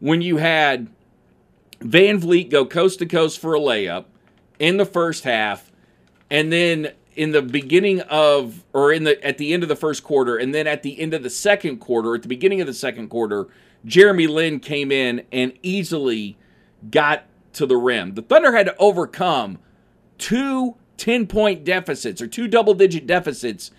when 0.00 0.22
you 0.22 0.38
had 0.38 0.88
VanVleet 1.80 2.50
go 2.50 2.66
coast 2.66 2.98
to 2.98 3.06
coast 3.06 3.38
for 3.38 3.54
a 3.54 3.60
layup 3.60 4.06
in 4.58 4.78
the 4.78 4.86
first 4.86 5.24
half. 5.24 5.70
And 6.30 6.50
then 6.50 6.92
in 7.14 7.32
the 7.32 7.42
beginning 7.42 8.00
of, 8.02 8.64
or 8.72 8.90
in 8.90 9.04
the, 9.04 9.22
at 9.24 9.38
the 9.38 9.52
end 9.52 9.62
of 9.62 9.68
the 9.68 9.76
first 9.76 10.02
quarter, 10.02 10.36
and 10.36 10.54
then 10.54 10.66
at 10.66 10.82
the 10.82 10.98
end 10.98 11.12
of 11.12 11.22
the 11.22 11.30
second 11.30 11.76
quarter, 11.76 12.14
at 12.14 12.22
the 12.22 12.28
beginning 12.28 12.60
of 12.60 12.66
the 12.66 12.74
second 12.74 13.08
quarter, 13.08 13.48
Jeremy 13.84 14.26
Lin 14.26 14.60
came 14.60 14.90
in 14.90 15.24
and 15.30 15.52
easily 15.62 16.38
got 16.90 17.24
to 17.52 17.66
the 17.66 17.76
rim. 17.76 18.14
The 18.14 18.22
Thunder 18.22 18.52
had 18.56 18.66
to 18.66 18.76
overcome 18.78 19.58
two 20.16 20.76
10 20.96 21.26
point 21.26 21.64
deficits 21.64 22.20
or 22.20 22.26
two 22.26 22.48
double 22.48 22.74
digit 22.74 23.06
deficits 23.06 23.70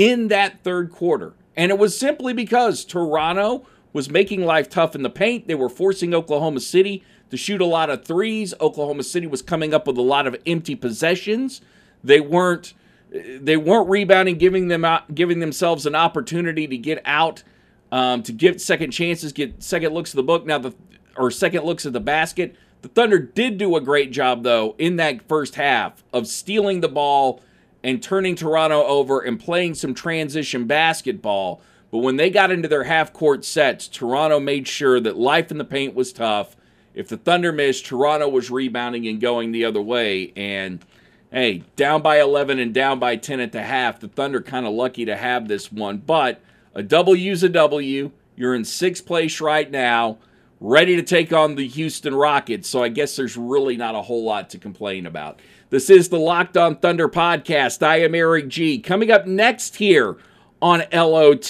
in 0.00 0.28
that 0.28 0.64
third 0.64 0.90
quarter. 0.90 1.34
And 1.54 1.70
it 1.70 1.76
was 1.76 1.98
simply 1.98 2.32
because 2.32 2.86
Toronto 2.86 3.66
was 3.92 4.08
making 4.08 4.46
life 4.46 4.70
tough 4.70 4.94
in 4.94 5.02
the 5.02 5.10
paint. 5.10 5.46
They 5.46 5.54
were 5.54 5.68
forcing 5.68 6.14
Oklahoma 6.14 6.60
City 6.60 7.04
to 7.28 7.36
shoot 7.36 7.60
a 7.60 7.66
lot 7.66 7.90
of 7.90 8.06
threes. 8.06 8.54
Oklahoma 8.62 9.02
City 9.02 9.26
was 9.26 9.42
coming 9.42 9.74
up 9.74 9.86
with 9.86 9.98
a 9.98 10.02
lot 10.02 10.26
of 10.26 10.34
empty 10.46 10.74
possessions. 10.74 11.60
They 12.02 12.18
weren't 12.18 12.72
they 13.12 13.58
weren't 13.58 13.90
rebounding, 13.90 14.38
giving 14.38 14.68
them 14.68 14.86
out, 14.86 15.14
giving 15.14 15.40
themselves 15.40 15.84
an 15.84 15.96
opportunity 15.96 16.66
to 16.68 16.78
get 16.78 17.02
out, 17.04 17.42
um, 17.90 18.22
to 18.22 18.32
give 18.32 18.60
second 18.60 18.92
chances, 18.92 19.32
get 19.32 19.62
second 19.62 19.92
looks 19.92 20.12
at 20.12 20.16
the 20.16 20.22
book. 20.22 20.46
Now 20.46 20.58
the 20.58 20.72
or 21.14 21.30
second 21.30 21.64
looks 21.64 21.84
at 21.84 21.92
the 21.92 22.00
basket. 22.00 22.56
The 22.80 22.88
Thunder 22.88 23.18
did 23.18 23.58
do 23.58 23.76
a 23.76 23.82
great 23.82 24.12
job, 24.12 24.44
though, 24.44 24.76
in 24.78 24.96
that 24.96 25.28
first 25.28 25.56
half 25.56 26.02
of 26.10 26.26
stealing 26.26 26.80
the 26.80 26.88
ball 26.88 27.42
and 27.82 28.02
turning 28.02 28.34
Toronto 28.34 28.84
over 28.84 29.20
and 29.20 29.38
playing 29.40 29.74
some 29.74 29.94
transition 29.94 30.66
basketball. 30.66 31.60
But 31.90 31.98
when 31.98 32.16
they 32.16 32.30
got 32.30 32.50
into 32.50 32.68
their 32.68 32.84
half 32.84 33.12
court 33.12 33.44
sets, 33.44 33.88
Toronto 33.88 34.38
made 34.38 34.68
sure 34.68 35.00
that 35.00 35.16
life 35.16 35.50
in 35.50 35.58
the 35.58 35.64
paint 35.64 35.94
was 35.94 36.12
tough. 36.12 36.56
If 36.94 37.08
the 37.08 37.16
Thunder 37.16 37.52
missed, 37.52 37.86
Toronto 37.86 38.28
was 38.28 38.50
rebounding 38.50 39.06
and 39.06 39.20
going 39.20 39.52
the 39.52 39.64
other 39.64 39.82
way. 39.82 40.32
And 40.36 40.84
hey, 41.32 41.64
down 41.76 42.02
by 42.02 42.20
11 42.20 42.58
and 42.58 42.74
down 42.74 42.98
by 42.98 43.16
10 43.16 43.40
at 43.40 43.52
the 43.52 43.62
half, 43.62 44.00
the 44.00 44.08
Thunder 44.08 44.40
kind 44.40 44.66
of 44.66 44.72
lucky 44.72 45.04
to 45.04 45.16
have 45.16 45.48
this 45.48 45.72
one. 45.72 45.98
But 45.98 46.40
a 46.74 46.82
W's 46.82 47.42
a 47.42 47.48
W. 47.48 48.10
You're 48.36 48.54
in 48.54 48.64
sixth 48.64 49.06
place 49.06 49.40
right 49.40 49.70
now 49.70 50.18
ready 50.60 50.94
to 50.96 51.02
take 51.02 51.32
on 51.32 51.54
the 51.54 51.66
Houston 51.66 52.14
Rockets. 52.14 52.68
So 52.68 52.82
I 52.82 52.88
guess 52.88 53.16
there's 53.16 53.36
really 53.36 53.76
not 53.76 53.94
a 53.94 54.02
whole 54.02 54.24
lot 54.24 54.50
to 54.50 54.58
complain 54.58 55.06
about. 55.06 55.40
This 55.70 55.88
is 55.88 56.08
the 56.08 56.18
Locked 56.18 56.56
On 56.56 56.74
Thunder 56.74 57.08
podcast. 57.08 57.80
I 57.80 58.00
am 58.00 58.12
Eric 58.12 58.48
G. 58.48 58.80
Coming 58.80 59.12
up 59.12 59.24
next 59.24 59.76
here 59.76 60.16
on 60.60 60.82
LOT, 60.92 61.48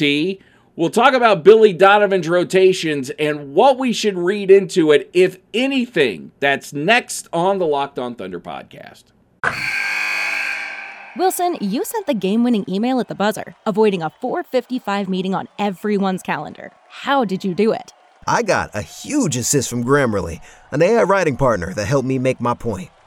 we'll 0.77 0.91
talk 0.91 1.15
about 1.15 1.43
Billy 1.43 1.73
Donovan's 1.73 2.29
rotations 2.29 3.09
and 3.19 3.55
what 3.55 3.79
we 3.79 3.95
should 3.95 4.19
read 4.19 4.51
into 4.51 4.93
it, 4.93 5.09
if 5.15 5.39
anything. 5.55 6.33
That's 6.39 6.75
next 6.75 7.29
on 7.33 7.59
the 7.59 7.67
Locked 7.67 7.99
On 7.99 8.15
Thunder 8.15 8.41
podcast. 8.41 9.05
Wilson, 11.17 11.57
you 11.63 11.83
sent 11.87 12.05
the 12.05 12.13
game 12.13 12.45
winning 12.45 12.67
email 12.69 13.01
at 13.01 13.09
the 13.09 13.15
buzzer, 13.15 13.55
avoiding 13.65 14.03
a 14.03 14.11
455 14.21 15.09
meeting 15.09 15.35
on 15.35 15.49
everyone's 15.59 16.21
calendar. 16.21 16.73
How 16.91 17.25
did 17.25 17.43
you 17.43 17.55
do 17.55 17.73
it? 17.73 17.95
I 18.27 18.43
got 18.43 18.69
a 18.75 18.83
huge 18.83 19.39
assist 19.39 19.71
from 19.71 19.83
Grammarly, 19.83 20.43
an 20.73 20.83
AI 20.83 21.05
writing 21.05 21.39
partner 21.39 21.73
that 21.73 21.87
helped 21.87 22.07
me 22.07 22.19
make 22.19 22.39
my 22.39 22.53
point. 22.53 22.91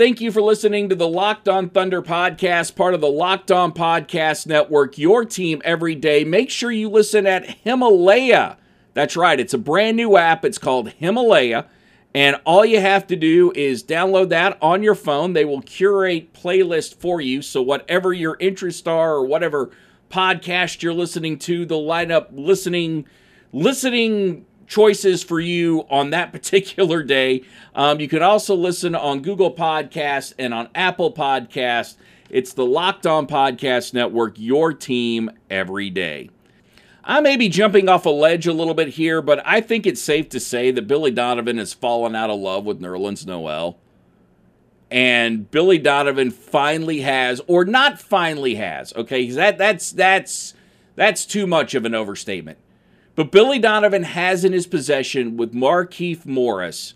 Thank 0.00 0.22
you 0.22 0.32
for 0.32 0.40
listening 0.40 0.88
to 0.88 0.94
the 0.94 1.06
Locked 1.06 1.46
On 1.46 1.68
Thunder 1.68 2.00
podcast, 2.00 2.74
part 2.74 2.94
of 2.94 3.02
the 3.02 3.10
Locked 3.10 3.50
On 3.50 3.70
Podcast 3.70 4.46
Network, 4.46 4.96
your 4.96 5.26
team 5.26 5.60
every 5.62 5.94
day. 5.94 6.24
Make 6.24 6.48
sure 6.48 6.72
you 6.72 6.88
listen 6.88 7.26
at 7.26 7.44
Himalaya. 7.64 8.56
That's 8.94 9.14
right, 9.14 9.38
it's 9.38 9.52
a 9.52 9.58
brand 9.58 9.98
new 9.98 10.16
app. 10.16 10.42
It's 10.42 10.56
called 10.56 10.88
Himalaya. 10.92 11.66
And 12.14 12.40
all 12.46 12.64
you 12.64 12.80
have 12.80 13.08
to 13.08 13.14
do 13.14 13.52
is 13.54 13.84
download 13.84 14.30
that 14.30 14.56
on 14.62 14.82
your 14.82 14.94
phone. 14.94 15.34
They 15.34 15.44
will 15.44 15.60
curate 15.60 16.32
playlist 16.32 16.94
for 16.94 17.20
you. 17.20 17.42
So 17.42 17.60
whatever 17.60 18.14
your 18.14 18.38
interests 18.40 18.86
are 18.86 19.16
or 19.16 19.26
whatever 19.26 19.70
podcast 20.10 20.82
you're 20.82 20.94
listening 20.94 21.38
to, 21.40 21.66
they'll 21.66 21.84
line 21.84 22.10
up 22.10 22.30
listening 22.32 23.04
listening 23.52 24.46
choices 24.70 25.22
for 25.24 25.40
you 25.40 25.84
on 25.90 26.10
that 26.10 26.32
particular 26.32 27.02
day. 27.02 27.42
Um, 27.74 28.00
you 28.00 28.08
can 28.08 28.22
also 28.22 28.54
listen 28.54 28.94
on 28.94 29.20
Google 29.20 29.52
Podcasts 29.52 30.32
and 30.38 30.54
on 30.54 30.68
Apple 30.74 31.12
Podcasts. 31.12 31.96
It's 32.30 32.52
the 32.52 32.64
Locked 32.64 33.06
On 33.06 33.26
Podcast 33.26 33.92
Network, 33.92 34.34
your 34.38 34.72
team 34.72 35.30
every 35.50 35.90
day. 35.90 36.30
I 37.02 37.20
may 37.20 37.36
be 37.36 37.48
jumping 37.48 37.88
off 37.88 38.06
a 38.06 38.10
ledge 38.10 38.46
a 38.46 38.52
little 38.52 38.74
bit 38.74 38.88
here, 38.88 39.20
but 39.20 39.42
I 39.44 39.60
think 39.60 39.86
it's 39.86 40.00
safe 40.00 40.28
to 40.28 40.38
say 40.38 40.70
that 40.70 40.86
Billy 40.86 41.10
Donovan 41.10 41.58
has 41.58 41.72
fallen 41.72 42.14
out 42.14 42.30
of 42.30 42.38
love 42.38 42.64
with 42.64 42.80
Nerlens 42.80 43.26
Noel. 43.26 43.76
And 44.88 45.50
Billy 45.50 45.78
Donovan 45.78 46.30
finally 46.30 47.00
has, 47.00 47.40
or 47.48 47.64
not 47.64 48.00
finally 48.00 48.56
has, 48.56 48.92
okay? 48.94 49.28
That 49.30 49.58
that's 49.58 49.90
that's 49.90 50.54
that's 50.94 51.24
too 51.24 51.46
much 51.46 51.74
of 51.74 51.84
an 51.84 51.94
overstatement. 51.94 52.58
But 53.20 53.32
Billy 53.32 53.58
Donovan 53.58 54.04
has 54.04 54.46
in 54.46 54.54
his 54.54 54.66
possession 54.66 55.36
with 55.36 55.52
Markieff 55.52 56.24
Morris 56.24 56.94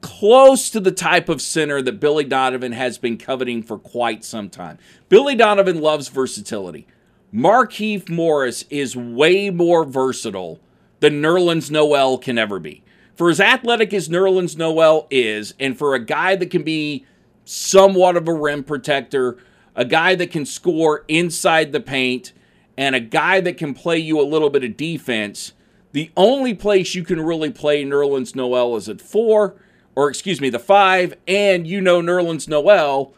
close 0.00 0.70
to 0.70 0.80
the 0.80 0.90
type 0.90 1.28
of 1.28 1.42
center 1.42 1.82
that 1.82 2.00
Billy 2.00 2.24
Donovan 2.24 2.72
has 2.72 2.96
been 2.96 3.18
coveting 3.18 3.62
for 3.62 3.78
quite 3.78 4.24
some 4.24 4.48
time. 4.48 4.78
Billy 5.10 5.34
Donovan 5.34 5.82
loves 5.82 6.08
versatility. 6.08 6.86
Markieff 7.30 8.08
Morris 8.08 8.64
is 8.70 8.96
way 8.96 9.50
more 9.50 9.84
versatile 9.84 10.60
than 11.00 11.20
Nerlens 11.20 11.70
Noel 11.70 12.16
can 12.16 12.38
ever 12.38 12.58
be. 12.58 12.82
For 13.16 13.28
as 13.28 13.38
athletic 13.38 13.92
as 13.92 14.08
Nerlens 14.08 14.56
Noel 14.56 15.08
is, 15.10 15.52
and 15.60 15.76
for 15.76 15.94
a 15.94 16.02
guy 16.02 16.36
that 16.36 16.50
can 16.50 16.62
be 16.62 17.04
somewhat 17.44 18.16
of 18.16 18.28
a 18.28 18.32
rim 18.32 18.64
protector, 18.64 19.36
a 19.74 19.84
guy 19.84 20.14
that 20.14 20.30
can 20.30 20.46
score 20.46 21.04
inside 21.06 21.72
the 21.72 21.80
paint, 21.80 22.32
and 22.76 22.94
a 22.94 23.00
guy 23.00 23.40
that 23.40 23.56
can 23.56 23.74
play 23.74 23.98
you 23.98 24.20
a 24.20 24.22
little 24.22 24.50
bit 24.50 24.64
of 24.64 24.76
defense, 24.76 25.52
the 25.92 26.10
only 26.16 26.54
place 26.54 26.94
you 26.94 27.04
can 27.04 27.20
really 27.20 27.50
play 27.50 27.84
Nerlens 27.84 28.34
Noel 28.34 28.76
is 28.76 28.88
at 28.88 29.00
four, 29.00 29.56
or 29.94 30.08
excuse 30.08 30.40
me, 30.40 30.50
the 30.50 30.58
five, 30.58 31.14
and 31.26 31.66
you 31.66 31.80
know 31.80 32.00
Nerlens 32.02 32.48
Noel 32.48 33.14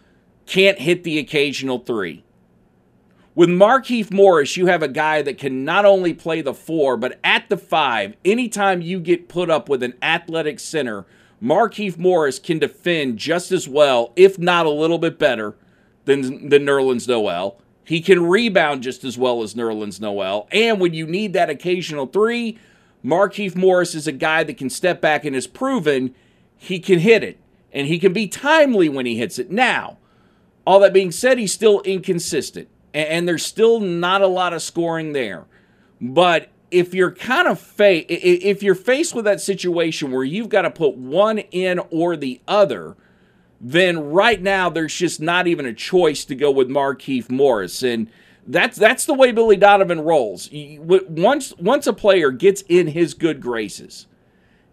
can't 0.46 0.78
hit 0.78 1.04
the 1.04 1.18
occasional 1.18 1.80
three. 1.80 2.24
With 3.34 3.48
Markieff 3.48 4.12
Morris, 4.12 4.56
you 4.56 4.66
have 4.66 4.82
a 4.82 4.88
guy 4.88 5.22
that 5.22 5.38
can 5.38 5.64
not 5.64 5.84
only 5.84 6.12
play 6.12 6.40
the 6.40 6.54
four, 6.54 6.96
but 6.96 7.20
at 7.22 7.48
the 7.48 7.56
five, 7.56 8.16
anytime 8.24 8.80
you 8.80 8.98
get 8.98 9.28
put 9.28 9.48
up 9.48 9.68
with 9.68 9.82
an 9.82 9.94
athletic 10.02 10.58
center, 10.58 11.06
Markieff 11.40 11.98
Morris 11.98 12.40
can 12.40 12.58
defend 12.58 13.16
just 13.16 13.52
as 13.52 13.68
well, 13.68 14.12
if 14.16 14.38
not 14.38 14.66
a 14.66 14.70
little 14.70 14.98
bit 14.98 15.18
better, 15.20 15.54
than, 16.04 16.48
than 16.48 16.64
Nerlens 16.64 17.06
Noel. 17.06 17.60
He 17.88 18.02
can 18.02 18.26
rebound 18.26 18.83
just 18.83 19.02
as 19.02 19.16
well 19.16 19.42
as 19.42 19.54
Nerlens 19.54 19.99
Noel. 19.99 20.47
And 20.52 20.78
when 20.78 20.92
you 20.92 21.07
need 21.07 21.33
that 21.33 21.49
occasional 21.49 22.04
three, 22.04 22.59
Markieff 23.02 23.57
Morris 23.57 23.95
is 23.95 24.07
a 24.07 24.12
guy 24.12 24.45
that 24.45 24.59
can 24.59 24.68
step 24.68 25.00
back 25.00 25.25
and 25.25 25.35
has 25.35 25.47
proven 25.47 26.14
he 26.54 26.80
can 26.80 26.99
hit 26.99 27.25
it. 27.25 27.40
And 27.73 27.87
he 27.87 27.99
can 27.99 28.12
be 28.12 28.28
timely 28.28 28.90
when 28.90 29.07
he 29.07 29.16
hits 29.16 29.38
it. 29.38 29.50
Now, 29.50 29.97
all 30.66 30.80
that 30.80 30.92
being 30.92 31.11
said, 31.11 31.38
he's 31.38 31.54
still 31.54 31.80
inconsistent 31.80 32.68
and 32.92 33.26
there's 33.26 33.45
still 33.45 33.80
not 33.80 34.21
a 34.21 34.26
lot 34.26 34.52
of 34.52 34.61
scoring 34.61 35.14
there. 35.14 35.47
But 35.99 36.50
if 36.71 36.92
you're 36.92 37.12
kind 37.12 37.49
of 37.49 37.59
fa- 37.59 38.04
if 38.12 38.62
you're 38.62 38.75
faced 38.75 39.14
with 39.14 39.25
that 39.25 39.40
situation 39.40 40.10
where 40.10 40.25
you've 40.25 40.50
got 40.50 40.62
to 40.62 40.71
put 40.71 40.95
one 40.95 41.39
in 41.39 41.80
or 41.91 42.17
the 42.19 42.43
other, 42.47 42.99
then 43.60 44.10
right 44.10 44.40
now 44.40 44.71
there's 44.71 44.94
just 44.94 45.21
not 45.21 45.47
even 45.47 45.66
a 45.66 45.73
choice 45.73 46.25
to 46.26 46.34
go 46.34 46.50
with 46.50 46.68
Markieff 46.68 47.30
Morris, 47.30 47.82
and 47.82 48.10
that's 48.47 48.78
that's 48.78 49.04
the 49.04 49.14
way 49.14 49.32
Billy 49.32 49.56
Donovan 49.56 50.00
rolls. 50.00 50.49
Once 50.52 51.54
once 51.58 51.86
a 51.86 51.92
player 51.92 52.30
gets 52.30 52.62
in 52.68 52.88
his 52.88 53.14
good 53.14 53.40
graces 53.40 54.06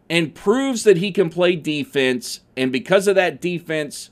and 0.09 0.35
proves 0.35 0.83
that 0.83 0.97
he 0.97 1.11
can 1.11 1.29
play 1.29 1.55
defense, 1.55 2.41
and 2.55 2.71
because 2.71 3.07
of 3.07 3.15
that 3.15 3.41
defense, 3.41 4.11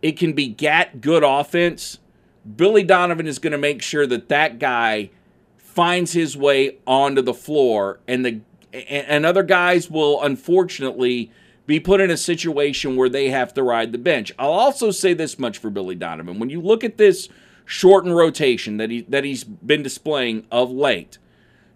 it 0.00 0.16
can 0.16 0.32
begat 0.32 1.00
good 1.00 1.24
offense 1.24 1.98
Billy 2.44 2.82
Donovan 2.82 3.26
is 3.26 3.38
going 3.38 3.52
to 3.52 3.58
make 3.58 3.82
sure 3.82 4.06
that 4.06 4.28
that 4.28 4.58
guy 4.58 5.10
finds 5.56 6.12
his 6.12 6.36
way 6.36 6.78
onto 6.86 7.22
the 7.22 7.34
floor, 7.34 8.00
and 8.06 8.24
the 8.24 8.40
and 8.72 9.24
other 9.24 9.44
guys 9.44 9.88
will 9.88 10.20
unfortunately 10.22 11.30
be 11.66 11.80
put 11.80 12.00
in 12.00 12.10
a 12.10 12.16
situation 12.16 12.96
where 12.96 13.08
they 13.08 13.30
have 13.30 13.54
to 13.54 13.62
ride 13.62 13.92
the 13.92 13.98
bench. 13.98 14.32
I'll 14.38 14.52
also 14.52 14.90
say 14.90 15.14
this 15.14 15.38
much 15.38 15.58
for 15.58 15.70
Billy 15.70 15.94
Donovan: 15.94 16.38
when 16.38 16.50
you 16.50 16.60
look 16.60 16.84
at 16.84 16.98
this 16.98 17.28
shortened 17.64 18.16
rotation 18.16 18.76
that 18.76 18.90
he 18.90 19.02
that 19.02 19.24
he's 19.24 19.44
been 19.44 19.82
displaying 19.82 20.46
of 20.50 20.70
late. 20.70 21.18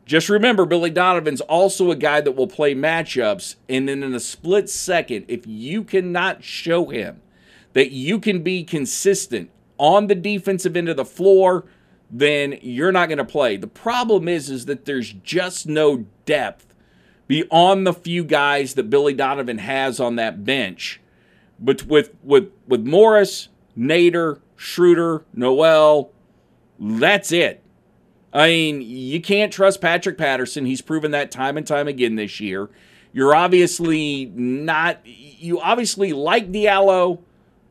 Just 0.04 0.30
remember, 0.30 0.64
Billy 0.64 0.88
Donovan's 0.88 1.42
also 1.42 1.90
a 1.90 1.96
guy 1.96 2.22
that 2.22 2.32
will 2.32 2.46
play 2.46 2.74
matchups, 2.74 3.56
and 3.68 3.88
then 3.88 4.02
in 4.02 4.14
a 4.14 4.20
split 4.20 4.70
second, 4.70 5.26
if 5.28 5.46
you 5.46 5.84
cannot 5.84 6.42
show 6.42 6.86
him 6.86 7.20
that 7.74 7.90
you 7.90 8.18
can 8.18 8.42
be 8.42 8.64
consistent 8.64 9.50
on 9.76 10.06
the 10.06 10.14
defensive 10.14 10.78
end 10.78 10.88
of 10.88 10.96
the 10.96 11.04
floor, 11.04 11.66
then 12.10 12.58
you're 12.62 12.90
not 12.90 13.08
going 13.10 13.18
to 13.18 13.24
play. 13.24 13.58
The 13.58 13.66
problem 13.66 14.28
is 14.28 14.48
is 14.48 14.64
that 14.64 14.86
there's 14.86 15.12
just 15.12 15.66
no 15.66 16.06
depth 16.24 16.67
beyond 17.28 17.86
the 17.86 17.92
few 17.92 18.24
guys 18.24 18.74
that 18.74 18.90
Billy 18.90 19.14
Donovan 19.14 19.58
has 19.58 20.00
on 20.00 20.16
that 20.16 20.44
bench. 20.44 21.00
But 21.60 21.84
with 21.84 22.14
with 22.24 22.50
with 22.66 22.84
Morris, 22.84 23.48
Nader, 23.76 24.40
Schroeder, 24.56 25.24
Noel, 25.32 26.10
that's 26.80 27.30
it. 27.30 27.62
I 28.32 28.48
mean, 28.48 28.82
you 28.82 29.20
can't 29.20 29.52
trust 29.52 29.80
Patrick 29.80 30.18
Patterson. 30.18 30.66
He's 30.66 30.82
proven 30.82 31.12
that 31.12 31.30
time 31.30 31.56
and 31.56 31.66
time 31.66 31.86
again 31.86 32.16
this 32.16 32.40
year. 32.40 32.68
You're 33.12 33.34
obviously 33.34 34.26
not 34.34 35.00
you 35.04 35.60
obviously 35.60 36.12
like 36.12 36.50
Diallo 36.50 37.20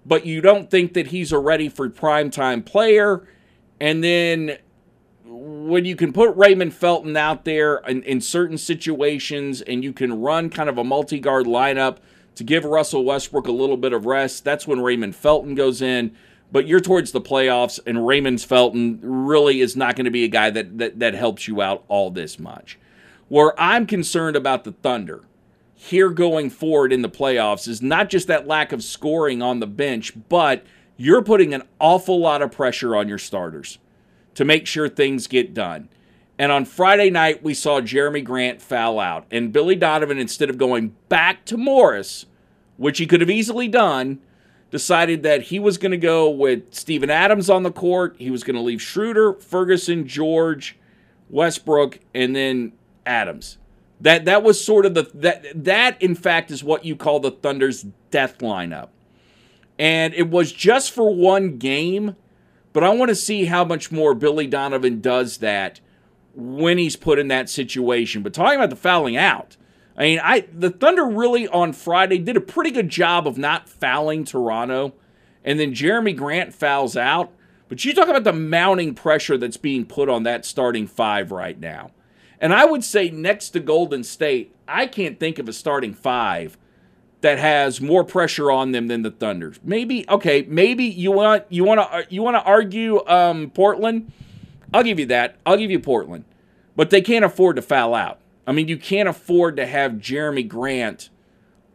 but 0.07 0.25
you 0.25 0.39
don't 0.39 0.71
think 0.71 0.93
that 0.93 1.07
he's 1.07 1.33
a 1.33 1.37
ready 1.37 1.67
for 1.67 1.89
primetime 1.89 2.65
player. 2.65 3.27
And 3.79 4.03
then 4.03 4.57
when 5.37 5.85
you 5.85 5.95
can 5.95 6.13
put 6.13 6.35
Raymond 6.35 6.73
Felton 6.73 7.15
out 7.15 7.45
there 7.45 7.77
in, 7.87 8.01
in 8.03 8.21
certain 8.21 8.57
situations 8.57 9.61
and 9.61 9.83
you 9.83 9.93
can 9.93 10.21
run 10.21 10.49
kind 10.49 10.69
of 10.69 10.77
a 10.77 10.83
multi 10.83 11.19
guard 11.19 11.45
lineup 11.45 11.97
to 12.35 12.43
give 12.43 12.65
Russell 12.65 13.05
Westbrook 13.05 13.47
a 13.47 13.51
little 13.51 13.77
bit 13.77 13.93
of 13.93 14.05
rest, 14.05 14.43
that's 14.43 14.67
when 14.67 14.79
Raymond 14.79 15.15
Felton 15.15 15.55
goes 15.55 15.81
in. 15.81 16.15
But 16.51 16.65
you're 16.65 16.79
towards 16.79 17.11
the 17.11 17.19
playoffs, 17.19 17.77
and 17.85 18.07
Raymond 18.07 18.41
Felton 18.41 18.99
really 19.01 19.59
is 19.59 19.75
not 19.75 19.97
going 19.97 20.05
to 20.05 20.11
be 20.11 20.23
a 20.23 20.29
guy 20.29 20.49
that, 20.49 20.77
that, 20.77 20.99
that 20.99 21.13
helps 21.13 21.47
you 21.47 21.61
out 21.61 21.83
all 21.89 22.09
this 22.09 22.39
much. 22.39 22.79
Where 23.27 23.59
I'm 23.59 23.85
concerned 23.85 24.37
about 24.37 24.63
the 24.63 24.71
Thunder 24.71 25.23
here 25.73 26.09
going 26.09 26.49
forward 26.49 26.93
in 26.93 27.01
the 27.01 27.09
playoffs 27.09 27.67
is 27.67 27.81
not 27.81 28.09
just 28.09 28.27
that 28.27 28.47
lack 28.47 28.71
of 28.71 28.83
scoring 28.83 29.41
on 29.41 29.59
the 29.59 29.67
bench, 29.67 30.13
but 30.29 30.65
you're 30.95 31.21
putting 31.21 31.53
an 31.53 31.63
awful 31.79 32.19
lot 32.19 32.41
of 32.41 32.51
pressure 32.51 32.95
on 32.95 33.09
your 33.09 33.19
starters 33.19 33.77
to 34.37 34.45
make 34.45 34.67
sure 34.67 34.87
things 34.87 35.25
get 35.25 35.55
done. 35.55 35.89
And 36.37 36.51
on 36.51 36.63
Friday 36.63 37.09
night, 37.09 37.41
we 37.41 37.55
saw 37.55 37.81
Jerami 37.81 38.23
Grant 38.23 38.61
foul 38.61 38.99
out. 38.99 39.25
And 39.31 39.51
Billy 39.51 39.75
Donovan, 39.75 40.19
instead 40.19 40.51
of 40.51 40.59
going 40.59 40.95
back 41.09 41.43
to 41.45 41.57
Morris, 41.57 42.27
which 42.77 42.99
he 42.99 43.07
could 43.07 43.19
have 43.19 43.31
easily 43.31 43.67
done, 43.67 44.19
decided 44.69 45.23
that 45.23 45.43
he 45.43 45.57
was 45.57 45.79
going 45.79 45.91
to 45.91 45.97
go 45.97 46.29
with 46.29 46.71
Steven 46.71 47.09
Adams 47.09 47.49
on 47.49 47.63
the 47.63 47.71
court. 47.71 48.15
He 48.19 48.29
was 48.29 48.43
going 48.43 48.55
to 48.55 48.61
leave 48.61 48.79
Schroeder, 48.79 49.33
Ferguson, 49.33 50.07
George, 50.07 50.77
Westbrook, 51.31 51.97
and 52.13 52.35
then 52.35 52.73
Adams. 53.07 53.57
That 53.99 54.25
that 54.25 54.43
was 54.43 54.63
sort 54.63 54.85
of 54.85 54.93
the 54.93 55.09
that 55.15 55.63
that 55.63 55.99
in 55.99 56.13
fact 56.13 56.51
is 56.51 56.63
what 56.63 56.85
you 56.85 56.95
call 56.95 57.19
the 57.19 57.31
Thunder's 57.31 57.87
death 58.11 58.37
lineup. 58.37 58.89
And 59.79 60.13
it 60.13 60.29
was 60.29 60.51
just 60.51 60.91
for 60.91 61.11
one 61.11 61.57
game, 61.57 62.15
but 62.77 62.83
I 62.83 62.89
want 62.89 63.09
to 63.09 63.15
see 63.15 63.45
how 63.45 63.65
much 63.65 63.91
more 63.91 64.13
Billy 64.13 64.45
Donovan 64.45 65.01
does 65.01 65.37
that 65.37 65.79
when 66.35 66.77
he's 66.77 66.95
put 66.95 67.17
in 67.17 67.27
that 67.29 67.49
situation. 67.49 68.21
But 68.21 68.35
talking 68.35 68.59
about 68.59 68.69
the 68.69 68.75
fouling 68.75 69.17
out, 69.17 69.57
I 69.97 70.01
mean, 70.03 70.19
I 70.23 70.47
the 70.53 70.69
Thunder 70.69 71.03
really 71.03 71.47
on 71.47 71.73
Friday 71.73 72.19
did 72.19 72.37
a 72.37 72.39
pretty 72.39 72.69
good 72.69 72.89
job 72.89 73.27
of 73.27 73.35
not 73.35 73.67
fouling 73.67 74.25
Toronto, 74.25 74.93
and 75.43 75.59
then 75.59 75.73
Jerami 75.73 76.15
Grant 76.15 76.53
fouls 76.53 76.95
out. 76.95 77.31
But 77.67 77.83
you 77.83 77.95
talk 77.95 78.09
about 78.09 78.25
the 78.25 78.31
mounting 78.31 78.93
pressure 78.93 79.39
that's 79.39 79.57
being 79.57 79.83
put 79.83 80.07
on 80.07 80.21
that 80.21 80.45
starting 80.45 80.85
five 80.85 81.31
right 81.31 81.59
now. 81.59 81.89
And 82.39 82.53
I 82.53 82.65
would 82.65 82.83
say 82.83 83.09
next 83.09 83.49
to 83.49 83.59
Golden 83.59 84.03
State, 84.03 84.55
I 84.67 84.85
can't 84.85 85.19
think 85.19 85.39
of 85.39 85.49
a 85.49 85.53
starting 85.53 85.95
five 85.95 86.59
that 87.21 87.39
has 87.39 87.81
more 87.81 88.03
pressure 88.03 88.51
on 88.51 88.71
them 88.71 88.87
than 88.87 89.01
the 89.01 89.11
Thunder. 89.11 89.53
Maybe 89.63 90.07
okay, 90.09 90.45
maybe 90.47 90.85
you 90.85 91.11
want 91.11 91.45
you 91.49 91.63
want 91.63 91.79
to 91.79 92.05
you 92.09 92.21
want 92.21 92.35
to 92.35 92.43
argue 92.43 93.05
um, 93.07 93.49
Portland. 93.49 94.11
I'll 94.73 94.83
give 94.83 94.99
you 94.99 95.05
that. 95.07 95.37
I'll 95.45 95.57
give 95.57 95.71
you 95.71 95.79
Portland, 95.79 96.25
but 96.75 96.89
they 96.89 97.01
can't 97.01 97.25
afford 97.25 97.55
to 97.55 97.61
foul 97.61 97.95
out. 97.95 98.19
I 98.45 98.51
mean, 98.51 98.67
you 98.67 98.77
can't 98.77 99.09
afford 99.09 99.57
to 99.57 99.65
have 99.65 99.93
Jerami 99.93 100.47
Grant 100.47 101.09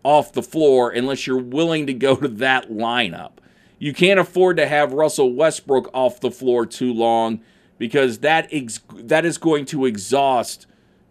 off 0.02 0.32
the 0.32 0.42
floor 0.42 0.90
unless 0.90 1.26
you're 1.26 1.38
willing 1.38 1.86
to 1.86 1.94
go 1.94 2.16
to 2.16 2.28
that 2.28 2.70
lineup. 2.70 3.32
You 3.78 3.92
can't 3.92 4.20
afford 4.20 4.56
to 4.58 4.66
have 4.66 4.92
Russell 4.92 5.32
Westbrook 5.34 5.90
off 5.92 6.20
the 6.20 6.30
floor 6.30 6.66
too 6.66 6.92
long 6.92 7.40
because 7.78 8.18
that 8.20 8.48
ex- 8.52 8.80
that 8.94 9.24
is 9.24 9.38
going 9.38 9.64
to 9.66 9.86
exhaust 9.86 10.66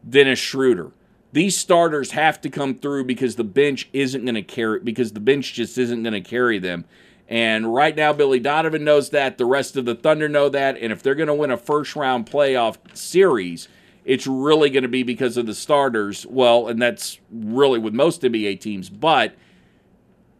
Dennis 0.07 0.39
Schroeder. 0.39 0.91
These 1.33 1.57
starters 1.57 2.11
have 2.11 2.41
to 2.41 2.49
come 2.49 2.75
through 2.75 3.05
because 3.05 3.35
the 3.35 3.43
bench 3.43 3.89
isn't 3.93 4.25
going 4.25 4.35
to 4.35 4.41
carry 4.41 4.79
because 4.79 5.13
the 5.13 5.19
bench 5.19 5.53
just 5.53 5.77
isn't 5.77 6.03
going 6.03 6.13
to 6.13 6.21
carry 6.21 6.59
them. 6.59 6.85
And 7.29 7.73
right 7.73 7.95
now, 7.95 8.11
Billy 8.11 8.41
Donovan 8.41 8.83
knows 8.83 9.11
that. 9.11 9.37
The 9.37 9.45
rest 9.45 9.77
of 9.77 9.85
the 9.85 9.95
Thunder 9.95 10.27
know 10.27 10.49
that. 10.49 10.77
And 10.77 10.91
if 10.91 11.01
they're 11.01 11.15
going 11.15 11.27
to 11.27 11.33
win 11.33 11.49
a 11.49 11.55
first 11.55 11.95
round 11.95 12.29
playoff 12.29 12.77
series, 12.93 13.69
it's 14.03 14.27
really 14.27 14.69
going 14.69 14.83
to 14.83 14.89
be 14.89 15.03
because 15.03 15.37
of 15.37 15.45
the 15.45 15.55
starters. 15.55 16.25
Well, 16.25 16.67
and 16.67 16.81
that's 16.81 17.19
really 17.31 17.79
with 17.79 17.93
most 17.93 18.21
NBA 18.21 18.59
teams, 18.59 18.89
but 18.89 19.35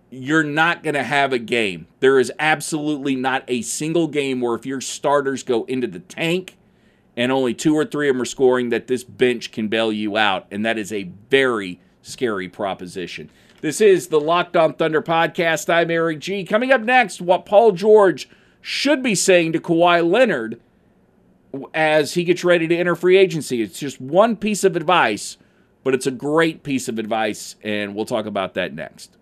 you're 0.10 0.44
not 0.44 0.84
going 0.84 0.96
to 0.96 1.04
have 1.04 1.32
a 1.32 1.40
game. 1.40 1.88
There 2.02 2.20
is 2.20 2.32
absolutely 2.38 3.16
not 3.16 3.46
a 3.48 3.62
single 3.62 4.08
game 4.08 4.42
where 4.42 4.56
if 4.56 4.66
your 4.66 4.82
starters 4.82 5.44
go 5.44 5.64
into 5.66 5.88
the 5.88 6.00
tank 6.00 6.58
and 7.22 7.32
only 7.32 7.54
two 7.54 7.76
or 7.76 7.86
three 7.86 8.10
of 8.10 8.16
them 8.16 8.22
are 8.24 8.26
scoring, 8.26 8.70
that 8.70 8.88
this 8.88 9.04
bench 9.04 9.52
can 9.52 9.68
bail 9.68 9.94
you 9.94 10.18
out. 10.18 10.48
And 10.50 10.66
that 10.66 10.80
is 10.80 10.92
a 10.92 11.04
very 11.30 11.80
scary 12.02 12.50
proposition. 12.50 13.30
This 13.62 13.80
is 13.80 14.08
the 14.08 14.20
Locked 14.20 14.58
On 14.58 14.74
Thunder 14.74 15.04
podcast. 15.04 15.72
I'm 15.72 15.92
Eric 15.92 16.18
G. 16.18 16.44
Coming 16.44 16.72
up 16.72 16.82
next, 16.82 17.22
what 17.22 17.46
Paul 17.46 17.74
George 17.74 18.28
should 18.60 19.04
be 19.04 19.14
saying 19.14 19.54
to 19.54 19.60
Kawhi 19.60 20.04
Leonard 20.04 20.60
as 21.76 22.16
he 22.16 22.24
gets 22.24 22.44
ready 22.44 22.68
to 22.68 22.76
enter 22.76 22.96
free 22.96 23.18
agency. 23.18 23.62
It's 23.62 23.78
just 23.78 24.02
one 24.02 24.36
piece 24.36 24.64
of 24.64 24.76
advice, 24.76 25.38
but 25.84 25.94
it's 25.94 26.08
a 26.08 26.12
great 26.12 26.64
piece 26.64 26.88
of 26.88 26.98
advice, 26.98 27.56
and 27.62 27.94
we'll 27.94 28.06
talk 28.06 28.26
about 28.26 28.56
that 28.56 28.74
next. 28.74 29.16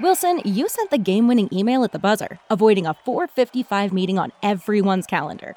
Wilson, 0.00 0.42
you 0.44 0.68
sent 0.68 0.90
the 0.90 0.98
game 0.98 1.28
winning 1.28 1.48
email 1.52 1.84
at 1.84 1.92
the 1.92 2.00
buzzer, 2.00 2.40
avoiding 2.50 2.86
a 2.86 2.94
455 3.04 3.92
meeting 3.92 4.18
on 4.18 4.32
everyone's 4.42 5.06
calendar. 5.06 5.56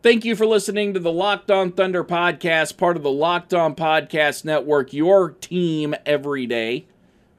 Thank 0.00 0.24
you 0.24 0.36
for 0.36 0.46
listening 0.46 0.94
to 0.94 1.00
the 1.00 1.10
Locked 1.10 1.50
On 1.50 1.72
Thunder 1.72 2.04
podcast, 2.04 2.76
part 2.76 2.96
of 2.96 3.02
the 3.02 3.10
Locked 3.10 3.52
On 3.52 3.74
Podcast 3.74 4.44
Network, 4.44 4.92
your 4.92 5.30
team 5.30 5.92
every 6.06 6.46
day. 6.46 6.86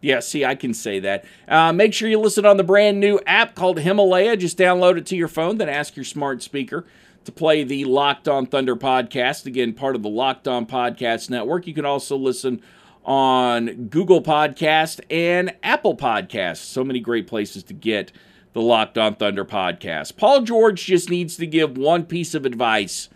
Yeah, 0.02 0.20
see, 0.20 0.44
I 0.44 0.56
can 0.56 0.74
say 0.74 1.00
that. 1.00 1.24
Uh, 1.48 1.72
make 1.72 1.94
sure 1.94 2.10
you 2.10 2.20
listen 2.20 2.46
on 2.46 2.58
the 2.58 2.66
brand 2.66 3.00
new 3.00 3.18
app 3.26 3.56
called 3.56 3.80
Himalaya. 3.80 4.36
Just 4.36 4.58
download 4.58 4.98
it 4.98 5.06
to 5.06 5.16
your 5.16 5.30
phone, 5.30 5.58
then 5.58 5.70
ask 5.70 5.96
your 5.96 6.04
smart 6.04 6.44
speaker 6.44 6.86
to 7.24 7.32
play 7.32 7.64
the 7.64 7.86
Locked 7.86 8.28
On 8.28 8.46
Thunder 8.46 8.76
podcast. 8.76 9.46
Again, 9.46 9.72
part 9.72 9.96
of 9.96 10.04
the 10.04 10.10
Locked 10.10 10.46
On 10.46 10.66
Podcast 10.66 11.30
Network. 11.30 11.66
You 11.66 11.74
can 11.74 11.86
also 11.86 12.18
listen 12.18 12.62
on 13.06 13.88
Google 13.88 14.22
Podcast 14.22 15.00
and 15.10 15.56
Apple 15.64 15.96
Podcasts. 15.96 16.58
So 16.58 16.84
many 16.84 17.00
great 17.00 17.26
places 17.26 17.64
to 17.64 17.74
get 17.74 18.12
the 18.54 18.62
Locked 18.62 18.98
On 18.98 19.16
Thunder 19.16 19.46
podcast. 19.46 20.18
Paul 20.18 20.42
George 20.42 20.86
just 20.86 21.10
needs 21.10 21.38
to 21.38 21.46
give 21.46 21.78
one 21.78 22.06
piece 22.06 22.34
of 22.34 22.46
advice 22.46 23.10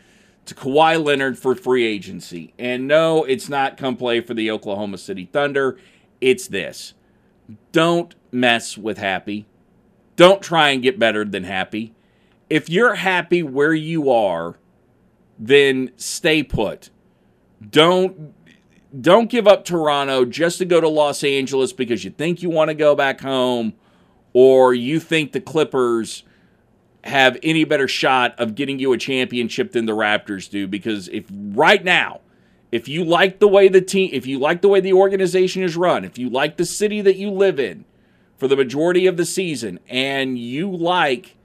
to 0.45 0.53
Kawhi 0.53 1.03
Leonard 1.03 1.37
for 1.37 1.55
free 1.55 1.85
agency. 1.85 2.53
And 2.59 2.87
no, 2.87 3.23
it's 3.23 3.49
not 3.49 3.77
come 3.77 3.95
play 3.95 4.21
for 4.21 4.33
the 4.33 4.51
Oklahoma 4.51 4.97
City 4.97 5.29
Thunder. 5.31 5.77
It's 6.21 6.47
this. 6.47 6.93
Don't 7.71 8.15
mess 8.31 8.77
with 8.77 8.97
happy. 8.97 9.45
Don't 10.15 10.41
try 10.41 10.69
and 10.69 10.83
get 10.83 10.99
better 10.99 11.25
than 11.25 11.43
happy. 11.43 11.93
If 12.49 12.69
you're 12.69 12.95
happy 12.95 13.41
where 13.41 13.73
you 13.73 14.11
are, 14.11 14.57
then 15.39 15.91
stay 15.97 16.43
put. 16.43 16.89
Don't 17.67 18.33
don't 19.01 19.29
give 19.29 19.47
up 19.47 19.65
Toronto 19.65 20.23
just 20.23 20.59
to 20.59 20.65
go 20.65 20.79
to 20.79 20.87
Los 20.87 21.23
Angeles 21.23 21.73
because 21.73 22.03
you 22.03 22.11
think 22.11 22.43
you 22.43 22.51
want 22.51 22.69
to 22.69 22.75
go 22.75 22.93
back 22.93 23.21
home 23.21 23.73
or 24.33 24.73
you 24.73 24.99
think 24.99 25.31
the 25.31 25.41
Clippers 25.41 26.23
have 27.03 27.37
any 27.43 27.63
better 27.63 27.87
shot 27.87 28.37
of 28.39 28.55
getting 28.55 28.79
you 28.79 28.93
a 28.93 28.97
championship 28.97 29.71
than 29.71 29.85
the 29.85 29.95
Raptors 29.95 30.49
do? 30.49 30.67
Because 30.67 31.07
if 31.09 31.25
right 31.31 31.83
now 31.83 32.21
if 32.73 32.87
you 32.87 33.05
like 33.05 33.37
the 33.37 33.47
way 33.47 33.67
the 33.67 33.81
team 33.81 34.09
if 34.11 34.25
you 34.25 34.39
like 34.39 34.61
the 34.61 34.67
way 34.67 34.79
the 34.79 34.91
organization 34.91 35.61
is 35.61 35.77
run 35.77 36.03
if 36.03 36.17
you 36.17 36.27
like 36.27 36.57
the 36.57 36.65
city 36.65 37.01
that 37.01 37.17
you 37.17 37.29
live 37.29 37.59
in 37.59 37.85
for 38.35 38.47
the 38.47 38.55
majority 38.55 39.05
of 39.05 39.15
the 39.15 39.25
season 39.25 39.79
and 39.87 40.39
you 40.39 40.75
like 40.75 41.37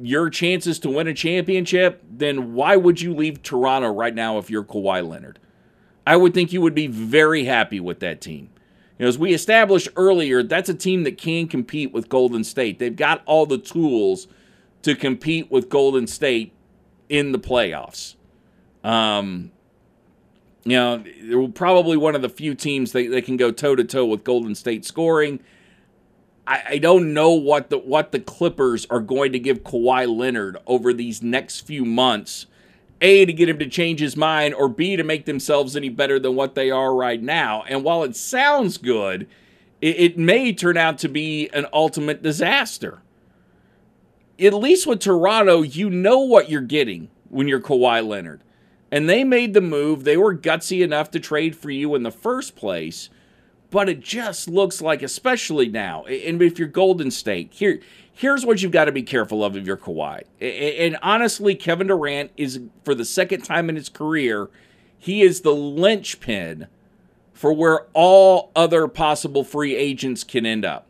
your 0.00 0.30
chances 0.30 0.78
to 0.78 0.88
win 0.88 1.06
a 1.06 1.12
championship 1.12 2.02
then 2.10 2.54
why 2.54 2.76
would 2.76 2.98
you 2.98 3.14
leave 3.14 3.42
Toronto 3.42 3.92
right 3.92 4.14
now 4.14 4.38
if 4.38 4.48
you're 4.48 4.64
Kawhi 4.64 5.06
Leonard? 5.06 5.38
I 6.06 6.16
would 6.16 6.32
think 6.32 6.50
you 6.50 6.62
would 6.62 6.74
be 6.74 6.86
very 6.86 7.44
happy 7.44 7.78
with 7.78 8.00
that 8.00 8.22
team 8.22 8.48
you 8.98 9.04
know, 9.04 9.08
as 9.08 9.18
we 9.18 9.32
established 9.32 9.88
earlier, 9.96 10.42
that's 10.42 10.68
a 10.68 10.74
team 10.74 11.04
that 11.04 11.18
can 11.18 11.46
compete 11.46 11.92
with 11.92 12.08
Golden 12.08 12.42
State. 12.42 12.78
They've 12.78 12.94
got 12.94 13.22
all 13.26 13.46
the 13.46 13.58
tools 13.58 14.26
to 14.82 14.94
compete 14.94 15.50
with 15.50 15.68
Golden 15.68 16.06
State 16.06 16.52
in 17.08 17.32
the 17.32 17.38
playoffs. 17.38 18.16
Um, 18.82 19.52
you 20.64 20.76
know, 20.76 21.04
they're 21.22 21.48
probably 21.48 21.96
one 21.96 22.14
of 22.14 22.22
the 22.22 22.28
few 22.28 22.54
teams 22.54 22.92
that, 22.92 23.10
that 23.10 23.24
can 23.24 23.36
go 23.36 23.50
toe 23.50 23.76
to 23.76 23.84
toe 23.84 24.04
with 24.04 24.24
Golden 24.24 24.54
State 24.54 24.84
scoring. 24.84 25.40
I, 26.46 26.62
I 26.66 26.78
don't 26.78 27.14
know 27.14 27.30
what 27.30 27.70
the 27.70 27.78
what 27.78 28.10
the 28.10 28.20
Clippers 28.20 28.86
are 28.90 29.00
going 29.00 29.32
to 29.32 29.38
give 29.38 29.62
Kawhi 29.62 30.08
Leonard 30.08 30.56
over 30.66 30.92
these 30.92 31.22
next 31.22 31.60
few 31.60 31.84
months 31.84 32.46
a, 33.00 33.24
to 33.24 33.32
get 33.32 33.48
him 33.48 33.58
to 33.58 33.68
change 33.68 34.00
his 34.00 34.16
mind, 34.16 34.54
or 34.54 34.68
B, 34.68 34.96
to 34.96 35.04
make 35.04 35.24
themselves 35.24 35.76
any 35.76 35.88
better 35.88 36.18
than 36.18 36.34
what 36.34 36.54
they 36.54 36.70
are 36.70 36.94
right 36.94 37.22
now. 37.22 37.64
And 37.68 37.84
while 37.84 38.02
it 38.02 38.16
sounds 38.16 38.78
good, 38.78 39.28
it, 39.80 39.96
it 39.98 40.18
may 40.18 40.52
turn 40.52 40.76
out 40.76 40.98
to 40.98 41.08
be 41.08 41.48
an 41.50 41.66
ultimate 41.72 42.22
disaster. 42.22 43.02
At 44.40 44.54
least 44.54 44.86
with 44.86 45.00
Toronto, 45.00 45.62
you 45.62 45.90
know 45.90 46.18
what 46.20 46.48
you're 46.48 46.60
getting 46.60 47.08
when 47.28 47.48
you're 47.48 47.60
Kawhi 47.60 48.06
Leonard. 48.06 48.42
And 48.90 49.08
they 49.08 49.22
made 49.22 49.54
the 49.54 49.60
move. 49.60 50.04
They 50.04 50.16
were 50.16 50.34
gutsy 50.34 50.82
enough 50.82 51.10
to 51.10 51.20
trade 51.20 51.56
for 51.56 51.70
you 51.70 51.94
in 51.94 52.02
the 52.02 52.10
first 52.10 52.56
place. 52.56 53.10
But 53.70 53.88
it 53.88 54.00
just 54.00 54.48
looks 54.48 54.80
like, 54.80 55.02
especially 55.02 55.68
now, 55.68 56.04
and 56.04 56.40
if 56.40 56.58
you're 56.58 56.68
Golden 56.68 57.10
State, 57.10 57.52
here 57.52 57.80
here's 58.18 58.44
what 58.44 58.60
you've 58.60 58.72
got 58.72 58.86
to 58.86 58.92
be 58.92 59.02
careful 59.02 59.44
of 59.44 59.56
if 59.56 59.64
you're 59.64 59.76
Kawhi. 59.76 60.22
And 60.40 60.98
honestly, 61.02 61.54
Kevin 61.54 61.86
Durant 61.86 62.32
is, 62.36 62.60
for 62.82 62.92
the 62.92 63.04
second 63.04 63.42
time 63.42 63.68
in 63.68 63.76
his 63.76 63.88
career, 63.88 64.50
he 64.98 65.22
is 65.22 65.42
the 65.42 65.54
linchpin 65.54 66.66
for 67.32 67.52
where 67.52 67.86
all 67.92 68.50
other 68.56 68.88
possible 68.88 69.44
free 69.44 69.76
agents 69.76 70.24
can 70.24 70.44
end 70.44 70.64
up. 70.64 70.88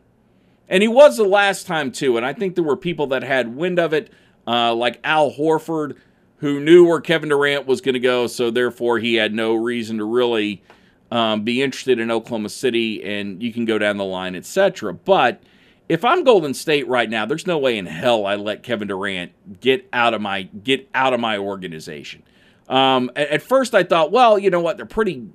And 0.67 0.81
he 0.81 0.87
was 0.87 1.17
the 1.17 1.23
last 1.23 1.67
time, 1.67 1.91
too. 1.91 2.17
And 2.17 2.25
I 2.25 2.33
think 2.33 2.55
there 2.55 2.63
were 2.63 2.75
people 2.75 3.05
that 3.07 3.21
had 3.21 3.55
wind 3.55 3.77
of 3.77 3.93
it, 3.93 4.11
uh, 4.47 4.73
like 4.73 4.99
Al 5.03 5.31
Horford, 5.31 5.97
who 6.37 6.59
knew 6.59 6.87
where 6.87 6.99
Kevin 6.99 7.29
Durant 7.29 7.67
was 7.67 7.79
going 7.79 7.93
to 7.93 7.99
go. 7.99 8.25
So 8.25 8.49
therefore, 8.49 8.97
he 8.97 9.15
had 9.15 9.35
no 9.35 9.53
reason 9.53 9.99
to 9.99 10.05
really 10.05 10.63
um, 11.11 11.43
be 11.43 11.61
interested 11.61 11.99
in 11.99 12.09
Oklahoma 12.09 12.49
City. 12.49 13.03
And 13.03 13.43
you 13.43 13.53
can 13.53 13.65
go 13.65 13.77
down 13.77 13.97
the 13.97 14.05
line, 14.05 14.35
etc. 14.35 14.95
But 14.95 15.43
if 15.89 16.05
I'm 16.05 16.23
Golden 16.23 16.53
State 16.53 16.87
right 16.87 17.09
now, 17.09 17.25
there's 17.25 17.47
no 17.47 17.57
way 17.57 17.77
in 17.77 17.87
hell 17.87 18.27
I 18.27 18.35
let 18.35 18.61
Kevin 18.61 18.87
Durant 18.87 19.59
get 19.59 19.89
out 19.91 20.13
of 20.13 20.21
my 20.21 20.43
get 20.43 20.87
out 20.93 21.13
of 21.13 21.19
my 21.19 21.37
organization. 21.37 22.23
Um, 22.69 23.09
at, 23.15 23.29
at, 23.29 23.41
first, 23.41 23.73
I 23.73 23.83
thought, 23.83 24.11
well, 24.11 24.37
you 24.37 24.51
know 24.51 24.61
what, 24.61 24.77
they're 24.77 24.85
pretty 24.85 25.27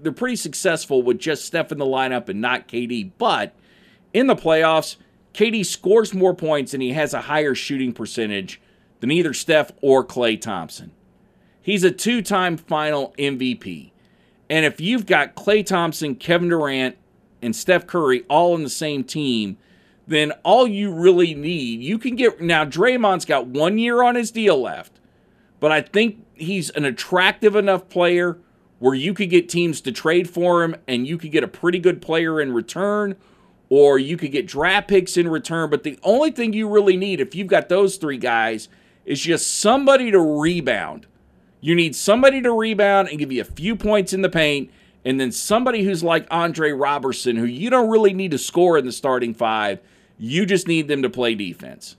they're 0.00 0.10
pretty 0.10 0.36
successful 0.36 1.02
with 1.02 1.18
just 1.18 1.44
Steph 1.44 1.70
in 1.70 1.78
the 1.78 1.84
lineup 1.84 2.30
and 2.30 2.40
not 2.40 2.66
KD. 2.66 3.12
But 3.18 3.54
in 4.14 4.26
the 4.26 4.34
playoffs, 4.34 4.96
KD 5.34 5.64
scores 5.64 6.14
more 6.14 6.34
points 6.34 6.72
and 6.72 6.82
he 6.82 6.94
has 6.94 7.12
a 7.12 7.22
higher 7.22 7.54
shooting 7.54 7.92
percentage 7.92 8.60
than 9.00 9.10
either 9.10 9.34
Steph 9.34 9.72
or 9.82 10.04
Klay 10.04 10.40
Thompson. 10.40 10.92
He's 11.60 11.84
a 11.84 11.92
two-time 11.92 12.56
Final 12.56 13.14
MVP. 13.18 13.92
And 14.50 14.66
if 14.66 14.80
you've 14.80 15.06
got 15.06 15.36
Klay 15.36 15.64
Thompson, 15.64 16.16
Kevin 16.16 16.48
Durant, 16.48 16.96
and 17.40 17.54
Steph 17.54 17.86
Curry 17.86 18.24
all 18.28 18.54
in 18.54 18.64
the 18.64 18.70
same 18.70 19.04
team, 19.04 19.58
then 20.06 20.32
all 20.42 20.66
you 20.66 20.92
really 20.92 21.34
need, 21.34 21.80
you 21.80 21.98
can 21.98 22.16
get 22.16 22.40
now 22.40 22.64
Draymond's 22.64 23.24
got 23.24 23.46
1 23.46 23.78
year 23.78 24.02
on 24.02 24.14
his 24.14 24.30
deal 24.30 24.60
left. 24.60 24.98
But 25.60 25.70
I 25.70 25.80
think 25.80 26.24
he's 26.34 26.70
an 26.70 26.84
attractive 26.84 27.54
enough 27.54 27.88
player 27.88 28.38
where 28.80 28.94
you 28.94 29.14
could 29.14 29.30
get 29.30 29.48
teams 29.48 29.80
to 29.82 29.92
trade 29.92 30.28
for 30.28 30.64
him 30.64 30.74
and 30.88 31.06
you 31.06 31.16
could 31.16 31.30
get 31.30 31.44
a 31.44 31.48
pretty 31.48 31.78
good 31.78 32.02
player 32.02 32.40
in 32.40 32.52
return 32.52 33.14
or 33.68 33.96
you 33.98 34.16
could 34.16 34.32
get 34.32 34.46
draft 34.46 34.88
picks 34.88 35.16
in 35.16 35.28
return. 35.28 35.70
But 35.70 35.84
the 35.84 35.98
only 36.02 36.32
thing 36.32 36.52
you 36.52 36.68
really 36.68 36.96
need, 36.96 37.20
if 37.20 37.34
you've 37.34 37.46
got 37.46 37.68
those 37.68 37.96
three 37.96 38.18
guys, 38.18 38.68
is 39.04 39.20
just 39.20 39.60
somebody 39.60 40.10
to 40.10 40.20
rebound. 40.20 41.06
You 41.60 41.76
need 41.76 41.94
somebody 41.94 42.42
to 42.42 42.52
rebound 42.52 43.08
and 43.08 43.18
give 43.20 43.30
you 43.30 43.40
a 43.40 43.44
few 43.44 43.76
points 43.76 44.12
in 44.12 44.22
the 44.22 44.28
paint, 44.28 44.68
and 45.04 45.18
then 45.20 45.32
somebody 45.32 45.84
who's 45.84 46.04
like 46.04 46.26
Andre 46.30 46.70
Roberson, 46.70 47.36
who 47.36 47.44
you 47.44 47.70
don't 47.70 47.90
really 47.90 48.14
need 48.14 48.30
to 48.30 48.38
score 48.38 48.78
in 48.78 48.84
the 48.84 48.92
starting 48.92 49.34
five. 49.34 49.80
You 50.18 50.46
just 50.46 50.68
need 50.68 50.88
them 50.88 51.02
to 51.02 51.10
play 51.10 51.34
defense. 51.34 51.96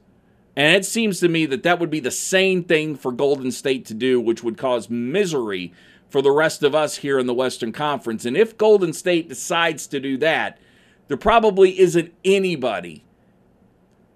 And 0.56 0.76
it 0.76 0.86
seems 0.86 1.20
to 1.20 1.28
me 1.28 1.46
that 1.48 1.64
that 1.64 1.80
would 1.80 1.90
be 1.90 2.00
the 2.00 2.12
same 2.12 2.64
thing 2.64 2.96
for 2.96 3.12
Golden 3.12 3.52
State 3.52 3.86
to 3.86 3.94
do, 3.94 4.22
which 4.22 4.44
would 4.44 4.58
cause 4.58 4.90
misery 4.90 5.74
for 6.10 6.22
the 6.22 6.32
rest 6.32 6.62
of 6.62 6.76
us 6.76 6.98
here 6.98 7.18
in 7.18 7.26
the 7.26 7.34
Western 7.34 7.72
Conference. 7.72 8.24
And 8.24 8.38
if 8.38 8.58
Golden 8.58 8.94
State 8.94 9.28
decides 9.28 9.88
to 9.88 10.00
do 10.00 10.16
that, 10.18 10.60
there 11.08 11.18
probably 11.18 11.80
isn't 11.80 12.14
anybody 12.24 13.04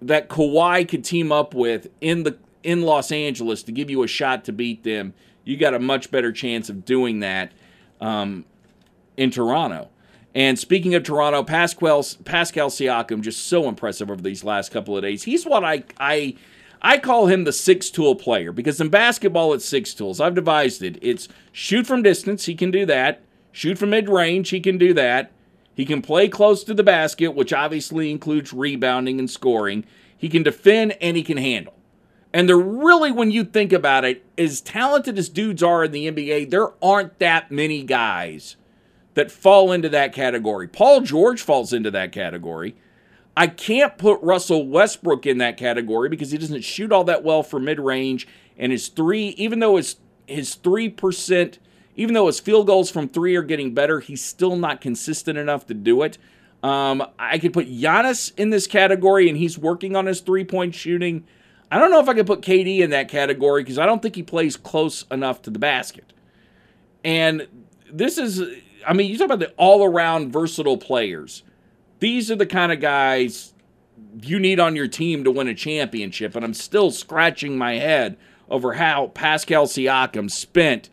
that 0.00 0.28
Kawhi 0.28 0.88
could 0.88 1.04
team 1.04 1.32
up 1.32 1.54
with 1.54 1.88
in 2.00 2.22
the 2.22 2.38
in 2.62 2.82
Los 2.82 3.12
Angeles 3.12 3.62
to 3.64 3.72
give 3.72 3.90
you 3.90 4.02
a 4.02 4.08
shot 4.08 4.44
to 4.44 4.52
beat 4.52 4.84
them. 4.84 5.14
You 5.44 5.56
got 5.56 5.74
a 5.74 5.78
much 5.78 6.10
better 6.10 6.32
chance 6.32 6.68
of 6.68 6.84
doing 6.84 7.20
that 7.20 7.52
um, 8.00 8.44
in 9.18 9.30
Toronto. 9.30 9.90
And 10.34 10.58
speaking 10.58 10.94
of 10.94 11.02
Toronto, 11.02 11.42
Pascal 11.42 12.06
Pascal 12.24 12.70
Siakam 12.70 13.20
just 13.20 13.46
so 13.48 13.68
impressive 13.68 14.10
over 14.10 14.22
these 14.22 14.44
last 14.44 14.70
couple 14.70 14.96
of 14.96 15.02
days. 15.02 15.24
He's 15.24 15.44
what 15.44 15.64
I 15.64 15.82
I 15.98 16.36
I 16.80 16.98
call 16.98 17.26
him 17.26 17.44
the 17.44 17.52
six 17.52 17.90
tool 17.90 18.14
player 18.14 18.52
because 18.52 18.80
in 18.80 18.88
basketball 18.88 19.52
it's 19.52 19.64
six 19.64 19.92
tools. 19.92 20.20
I've 20.20 20.36
devised 20.36 20.82
it. 20.82 20.98
It's 21.02 21.28
shoot 21.50 21.86
from 21.86 22.02
distance, 22.02 22.46
he 22.46 22.54
can 22.54 22.70
do 22.70 22.86
that. 22.86 23.20
Shoot 23.50 23.78
from 23.78 23.90
mid 23.90 24.08
range, 24.08 24.50
he 24.50 24.60
can 24.60 24.78
do 24.78 24.94
that. 24.94 25.32
He 25.74 25.84
can 25.84 26.02
play 26.02 26.28
close 26.28 26.62
to 26.64 26.74
the 26.74 26.84
basket, 26.84 27.34
which 27.34 27.52
obviously 27.52 28.10
includes 28.10 28.52
rebounding 28.52 29.18
and 29.18 29.30
scoring. 29.30 29.84
He 30.16 30.28
can 30.28 30.42
defend 30.42 30.96
and 31.00 31.16
he 31.16 31.22
can 31.22 31.36
handle. 31.36 31.74
And 32.32 32.48
they're 32.48 32.58
really, 32.58 33.10
when 33.10 33.30
you 33.30 33.44
think 33.44 33.72
about 33.72 34.04
it, 34.04 34.24
as 34.36 34.60
talented 34.60 35.18
as 35.18 35.28
dudes 35.28 35.62
are 35.62 35.84
in 35.84 35.92
the 35.92 36.10
NBA, 36.10 36.50
there 36.50 36.68
aren't 36.82 37.18
that 37.20 37.50
many 37.50 37.82
guys 37.82 38.56
that 39.18 39.32
fall 39.32 39.72
into 39.72 39.88
that 39.88 40.12
category. 40.12 40.68
Paul 40.68 41.00
George 41.00 41.42
falls 41.42 41.72
into 41.72 41.90
that 41.90 42.12
category. 42.12 42.76
I 43.36 43.48
can't 43.48 43.98
put 43.98 44.22
Russell 44.22 44.66
Westbrook 44.68 45.26
in 45.26 45.38
that 45.38 45.56
category 45.56 46.08
because 46.08 46.30
he 46.30 46.38
doesn't 46.38 46.62
shoot 46.62 46.92
all 46.92 47.02
that 47.04 47.24
well 47.24 47.42
for 47.42 47.58
mid 47.58 47.80
range. 47.80 48.28
And 48.56 48.70
his 48.70 48.86
three, 48.86 49.30
even 49.30 49.58
though 49.58 49.76
his 49.76 49.96
his 50.26 50.54
three 50.54 50.88
percent, 50.88 51.58
even 51.96 52.14
though 52.14 52.28
his 52.28 52.38
field 52.38 52.68
goals 52.68 52.92
from 52.92 53.08
three 53.08 53.34
are 53.34 53.42
getting 53.42 53.74
better, 53.74 53.98
he's 53.98 54.24
still 54.24 54.54
not 54.54 54.80
consistent 54.80 55.36
enough 55.36 55.66
to 55.66 55.74
do 55.74 56.02
it. 56.02 56.16
Um, 56.62 57.04
I 57.18 57.38
could 57.38 57.52
put 57.52 57.68
Giannis 57.68 58.32
in 58.36 58.50
this 58.50 58.68
category, 58.68 59.28
and 59.28 59.36
he's 59.36 59.58
working 59.58 59.96
on 59.96 60.06
his 60.06 60.20
three 60.20 60.44
point 60.44 60.76
shooting. 60.76 61.24
I 61.72 61.80
don't 61.80 61.90
know 61.90 62.00
if 62.00 62.08
I 62.08 62.14
could 62.14 62.26
put 62.26 62.40
KD 62.40 62.78
in 62.78 62.90
that 62.90 63.08
category 63.08 63.64
because 63.64 63.78
I 63.78 63.86
don't 63.86 64.00
think 64.00 64.14
he 64.14 64.22
plays 64.22 64.56
close 64.56 65.04
enough 65.10 65.42
to 65.42 65.50
the 65.50 65.58
basket. 65.58 66.12
And 67.04 67.48
this 67.92 68.18
is, 68.18 68.42
I 68.86 68.92
mean, 68.92 69.10
you 69.10 69.18
talk 69.18 69.26
about 69.26 69.40
the 69.40 69.50
all 69.56 69.84
around 69.84 70.32
versatile 70.32 70.78
players 70.78 71.42
these 72.00 72.30
are 72.30 72.36
the 72.36 72.46
kind 72.46 72.72
of 72.72 72.80
guys 72.80 73.54
you 74.22 74.38
need 74.38 74.60
on 74.60 74.76
your 74.76 74.88
team 74.88 75.24
to 75.24 75.30
win 75.30 75.48
a 75.48 75.54
championship. 75.54 76.36
And 76.36 76.44
I'm 76.44 76.54
still 76.54 76.90
scratching 76.90 77.58
my 77.58 77.74
head 77.74 78.16
over 78.48 78.74
how 78.74 79.08
Pascal 79.08 79.66
Siakam 79.66 80.30
spent 80.30 80.90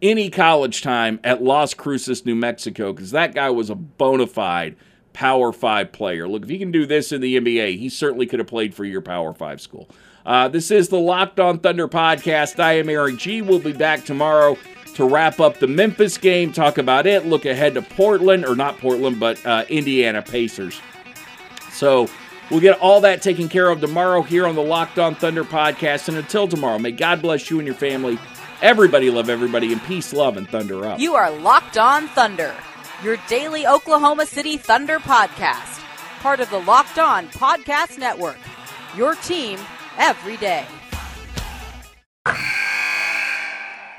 any 0.00 0.30
college 0.30 0.82
time 0.82 1.20
at 1.24 1.42
Las 1.42 1.74
Cruces, 1.74 2.26
New 2.26 2.34
Mexico, 2.34 2.92
because 2.92 3.12
that 3.12 3.34
guy 3.34 3.50
was 3.50 3.70
a 3.70 3.74
bona 3.74 4.26
fide 4.26 4.76
Power 5.12 5.52
Five 5.52 5.92
player. 5.92 6.26
Look, 6.26 6.44
if 6.44 6.48
he 6.48 6.58
can 6.58 6.72
do 6.72 6.86
this 6.86 7.12
in 7.12 7.20
the 7.20 7.38
NBA, 7.38 7.78
he 7.78 7.88
certainly 7.88 8.26
could 8.26 8.38
have 8.38 8.48
played 8.48 8.74
for 8.74 8.84
your 8.84 9.02
Power 9.02 9.32
Five 9.34 9.60
school. 9.60 9.88
Uh, 10.24 10.48
this 10.48 10.70
is 10.70 10.88
the 10.88 10.98
Locked 10.98 11.40
On 11.40 11.58
Thunder 11.58 11.88
podcast. 11.88 12.60
I 12.60 12.74
am 12.74 12.88
Eric 12.88 13.16
G. 13.18 13.42
We'll 13.42 13.58
be 13.58 13.72
back 13.72 14.04
tomorrow 14.04 14.56
to 14.94 15.04
wrap 15.04 15.40
up 15.40 15.58
the 15.58 15.66
Memphis 15.66 16.18
game, 16.18 16.52
talk 16.52 16.78
about 16.78 17.06
it, 17.06 17.26
look 17.26 17.44
ahead 17.44 17.74
to 17.74 17.82
Portland, 17.82 18.44
or 18.44 18.54
not 18.54 18.78
Portland, 18.78 19.18
but 19.18 19.44
uh, 19.46 19.64
Indiana 19.68 20.22
Pacers. 20.22 20.80
So 21.70 22.08
we'll 22.50 22.60
get 22.60 22.78
all 22.80 23.00
that 23.00 23.22
taken 23.22 23.48
care 23.48 23.68
of 23.68 23.80
tomorrow 23.80 24.22
here 24.22 24.46
on 24.46 24.54
the 24.54 24.62
Locked 24.62 24.98
On 24.98 25.14
Thunder 25.14 25.44
podcast. 25.44 26.08
And 26.08 26.16
until 26.16 26.46
tomorrow, 26.46 26.78
may 26.78 26.92
God 26.92 27.22
bless 27.22 27.50
you 27.50 27.58
and 27.58 27.66
your 27.66 27.74
family. 27.74 28.18
Everybody 28.60 29.10
love 29.10 29.28
everybody, 29.28 29.72
and 29.72 29.82
peace, 29.82 30.12
love, 30.12 30.36
and 30.36 30.48
thunder 30.48 30.86
up. 30.86 31.00
You 31.00 31.14
are 31.14 31.30
Locked 31.30 31.78
On 31.78 32.06
Thunder, 32.08 32.54
your 33.02 33.16
daily 33.28 33.66
Oklahoma 33.66 34.24
City 34.24 34.56
Thunder 34.56 35.00
podcast, 35.00 35.80
part 36.20 36.38
of 36.38 36.48
the 36.50 36.60
Locked 36.60 36.98
On 36.98 37.26
Podcast 37.28 37.98
Network. 37.98 38.38
Your 38.96 39.16
team 39.16 39.58
every 39.98 40.36
day. 40.36 40.64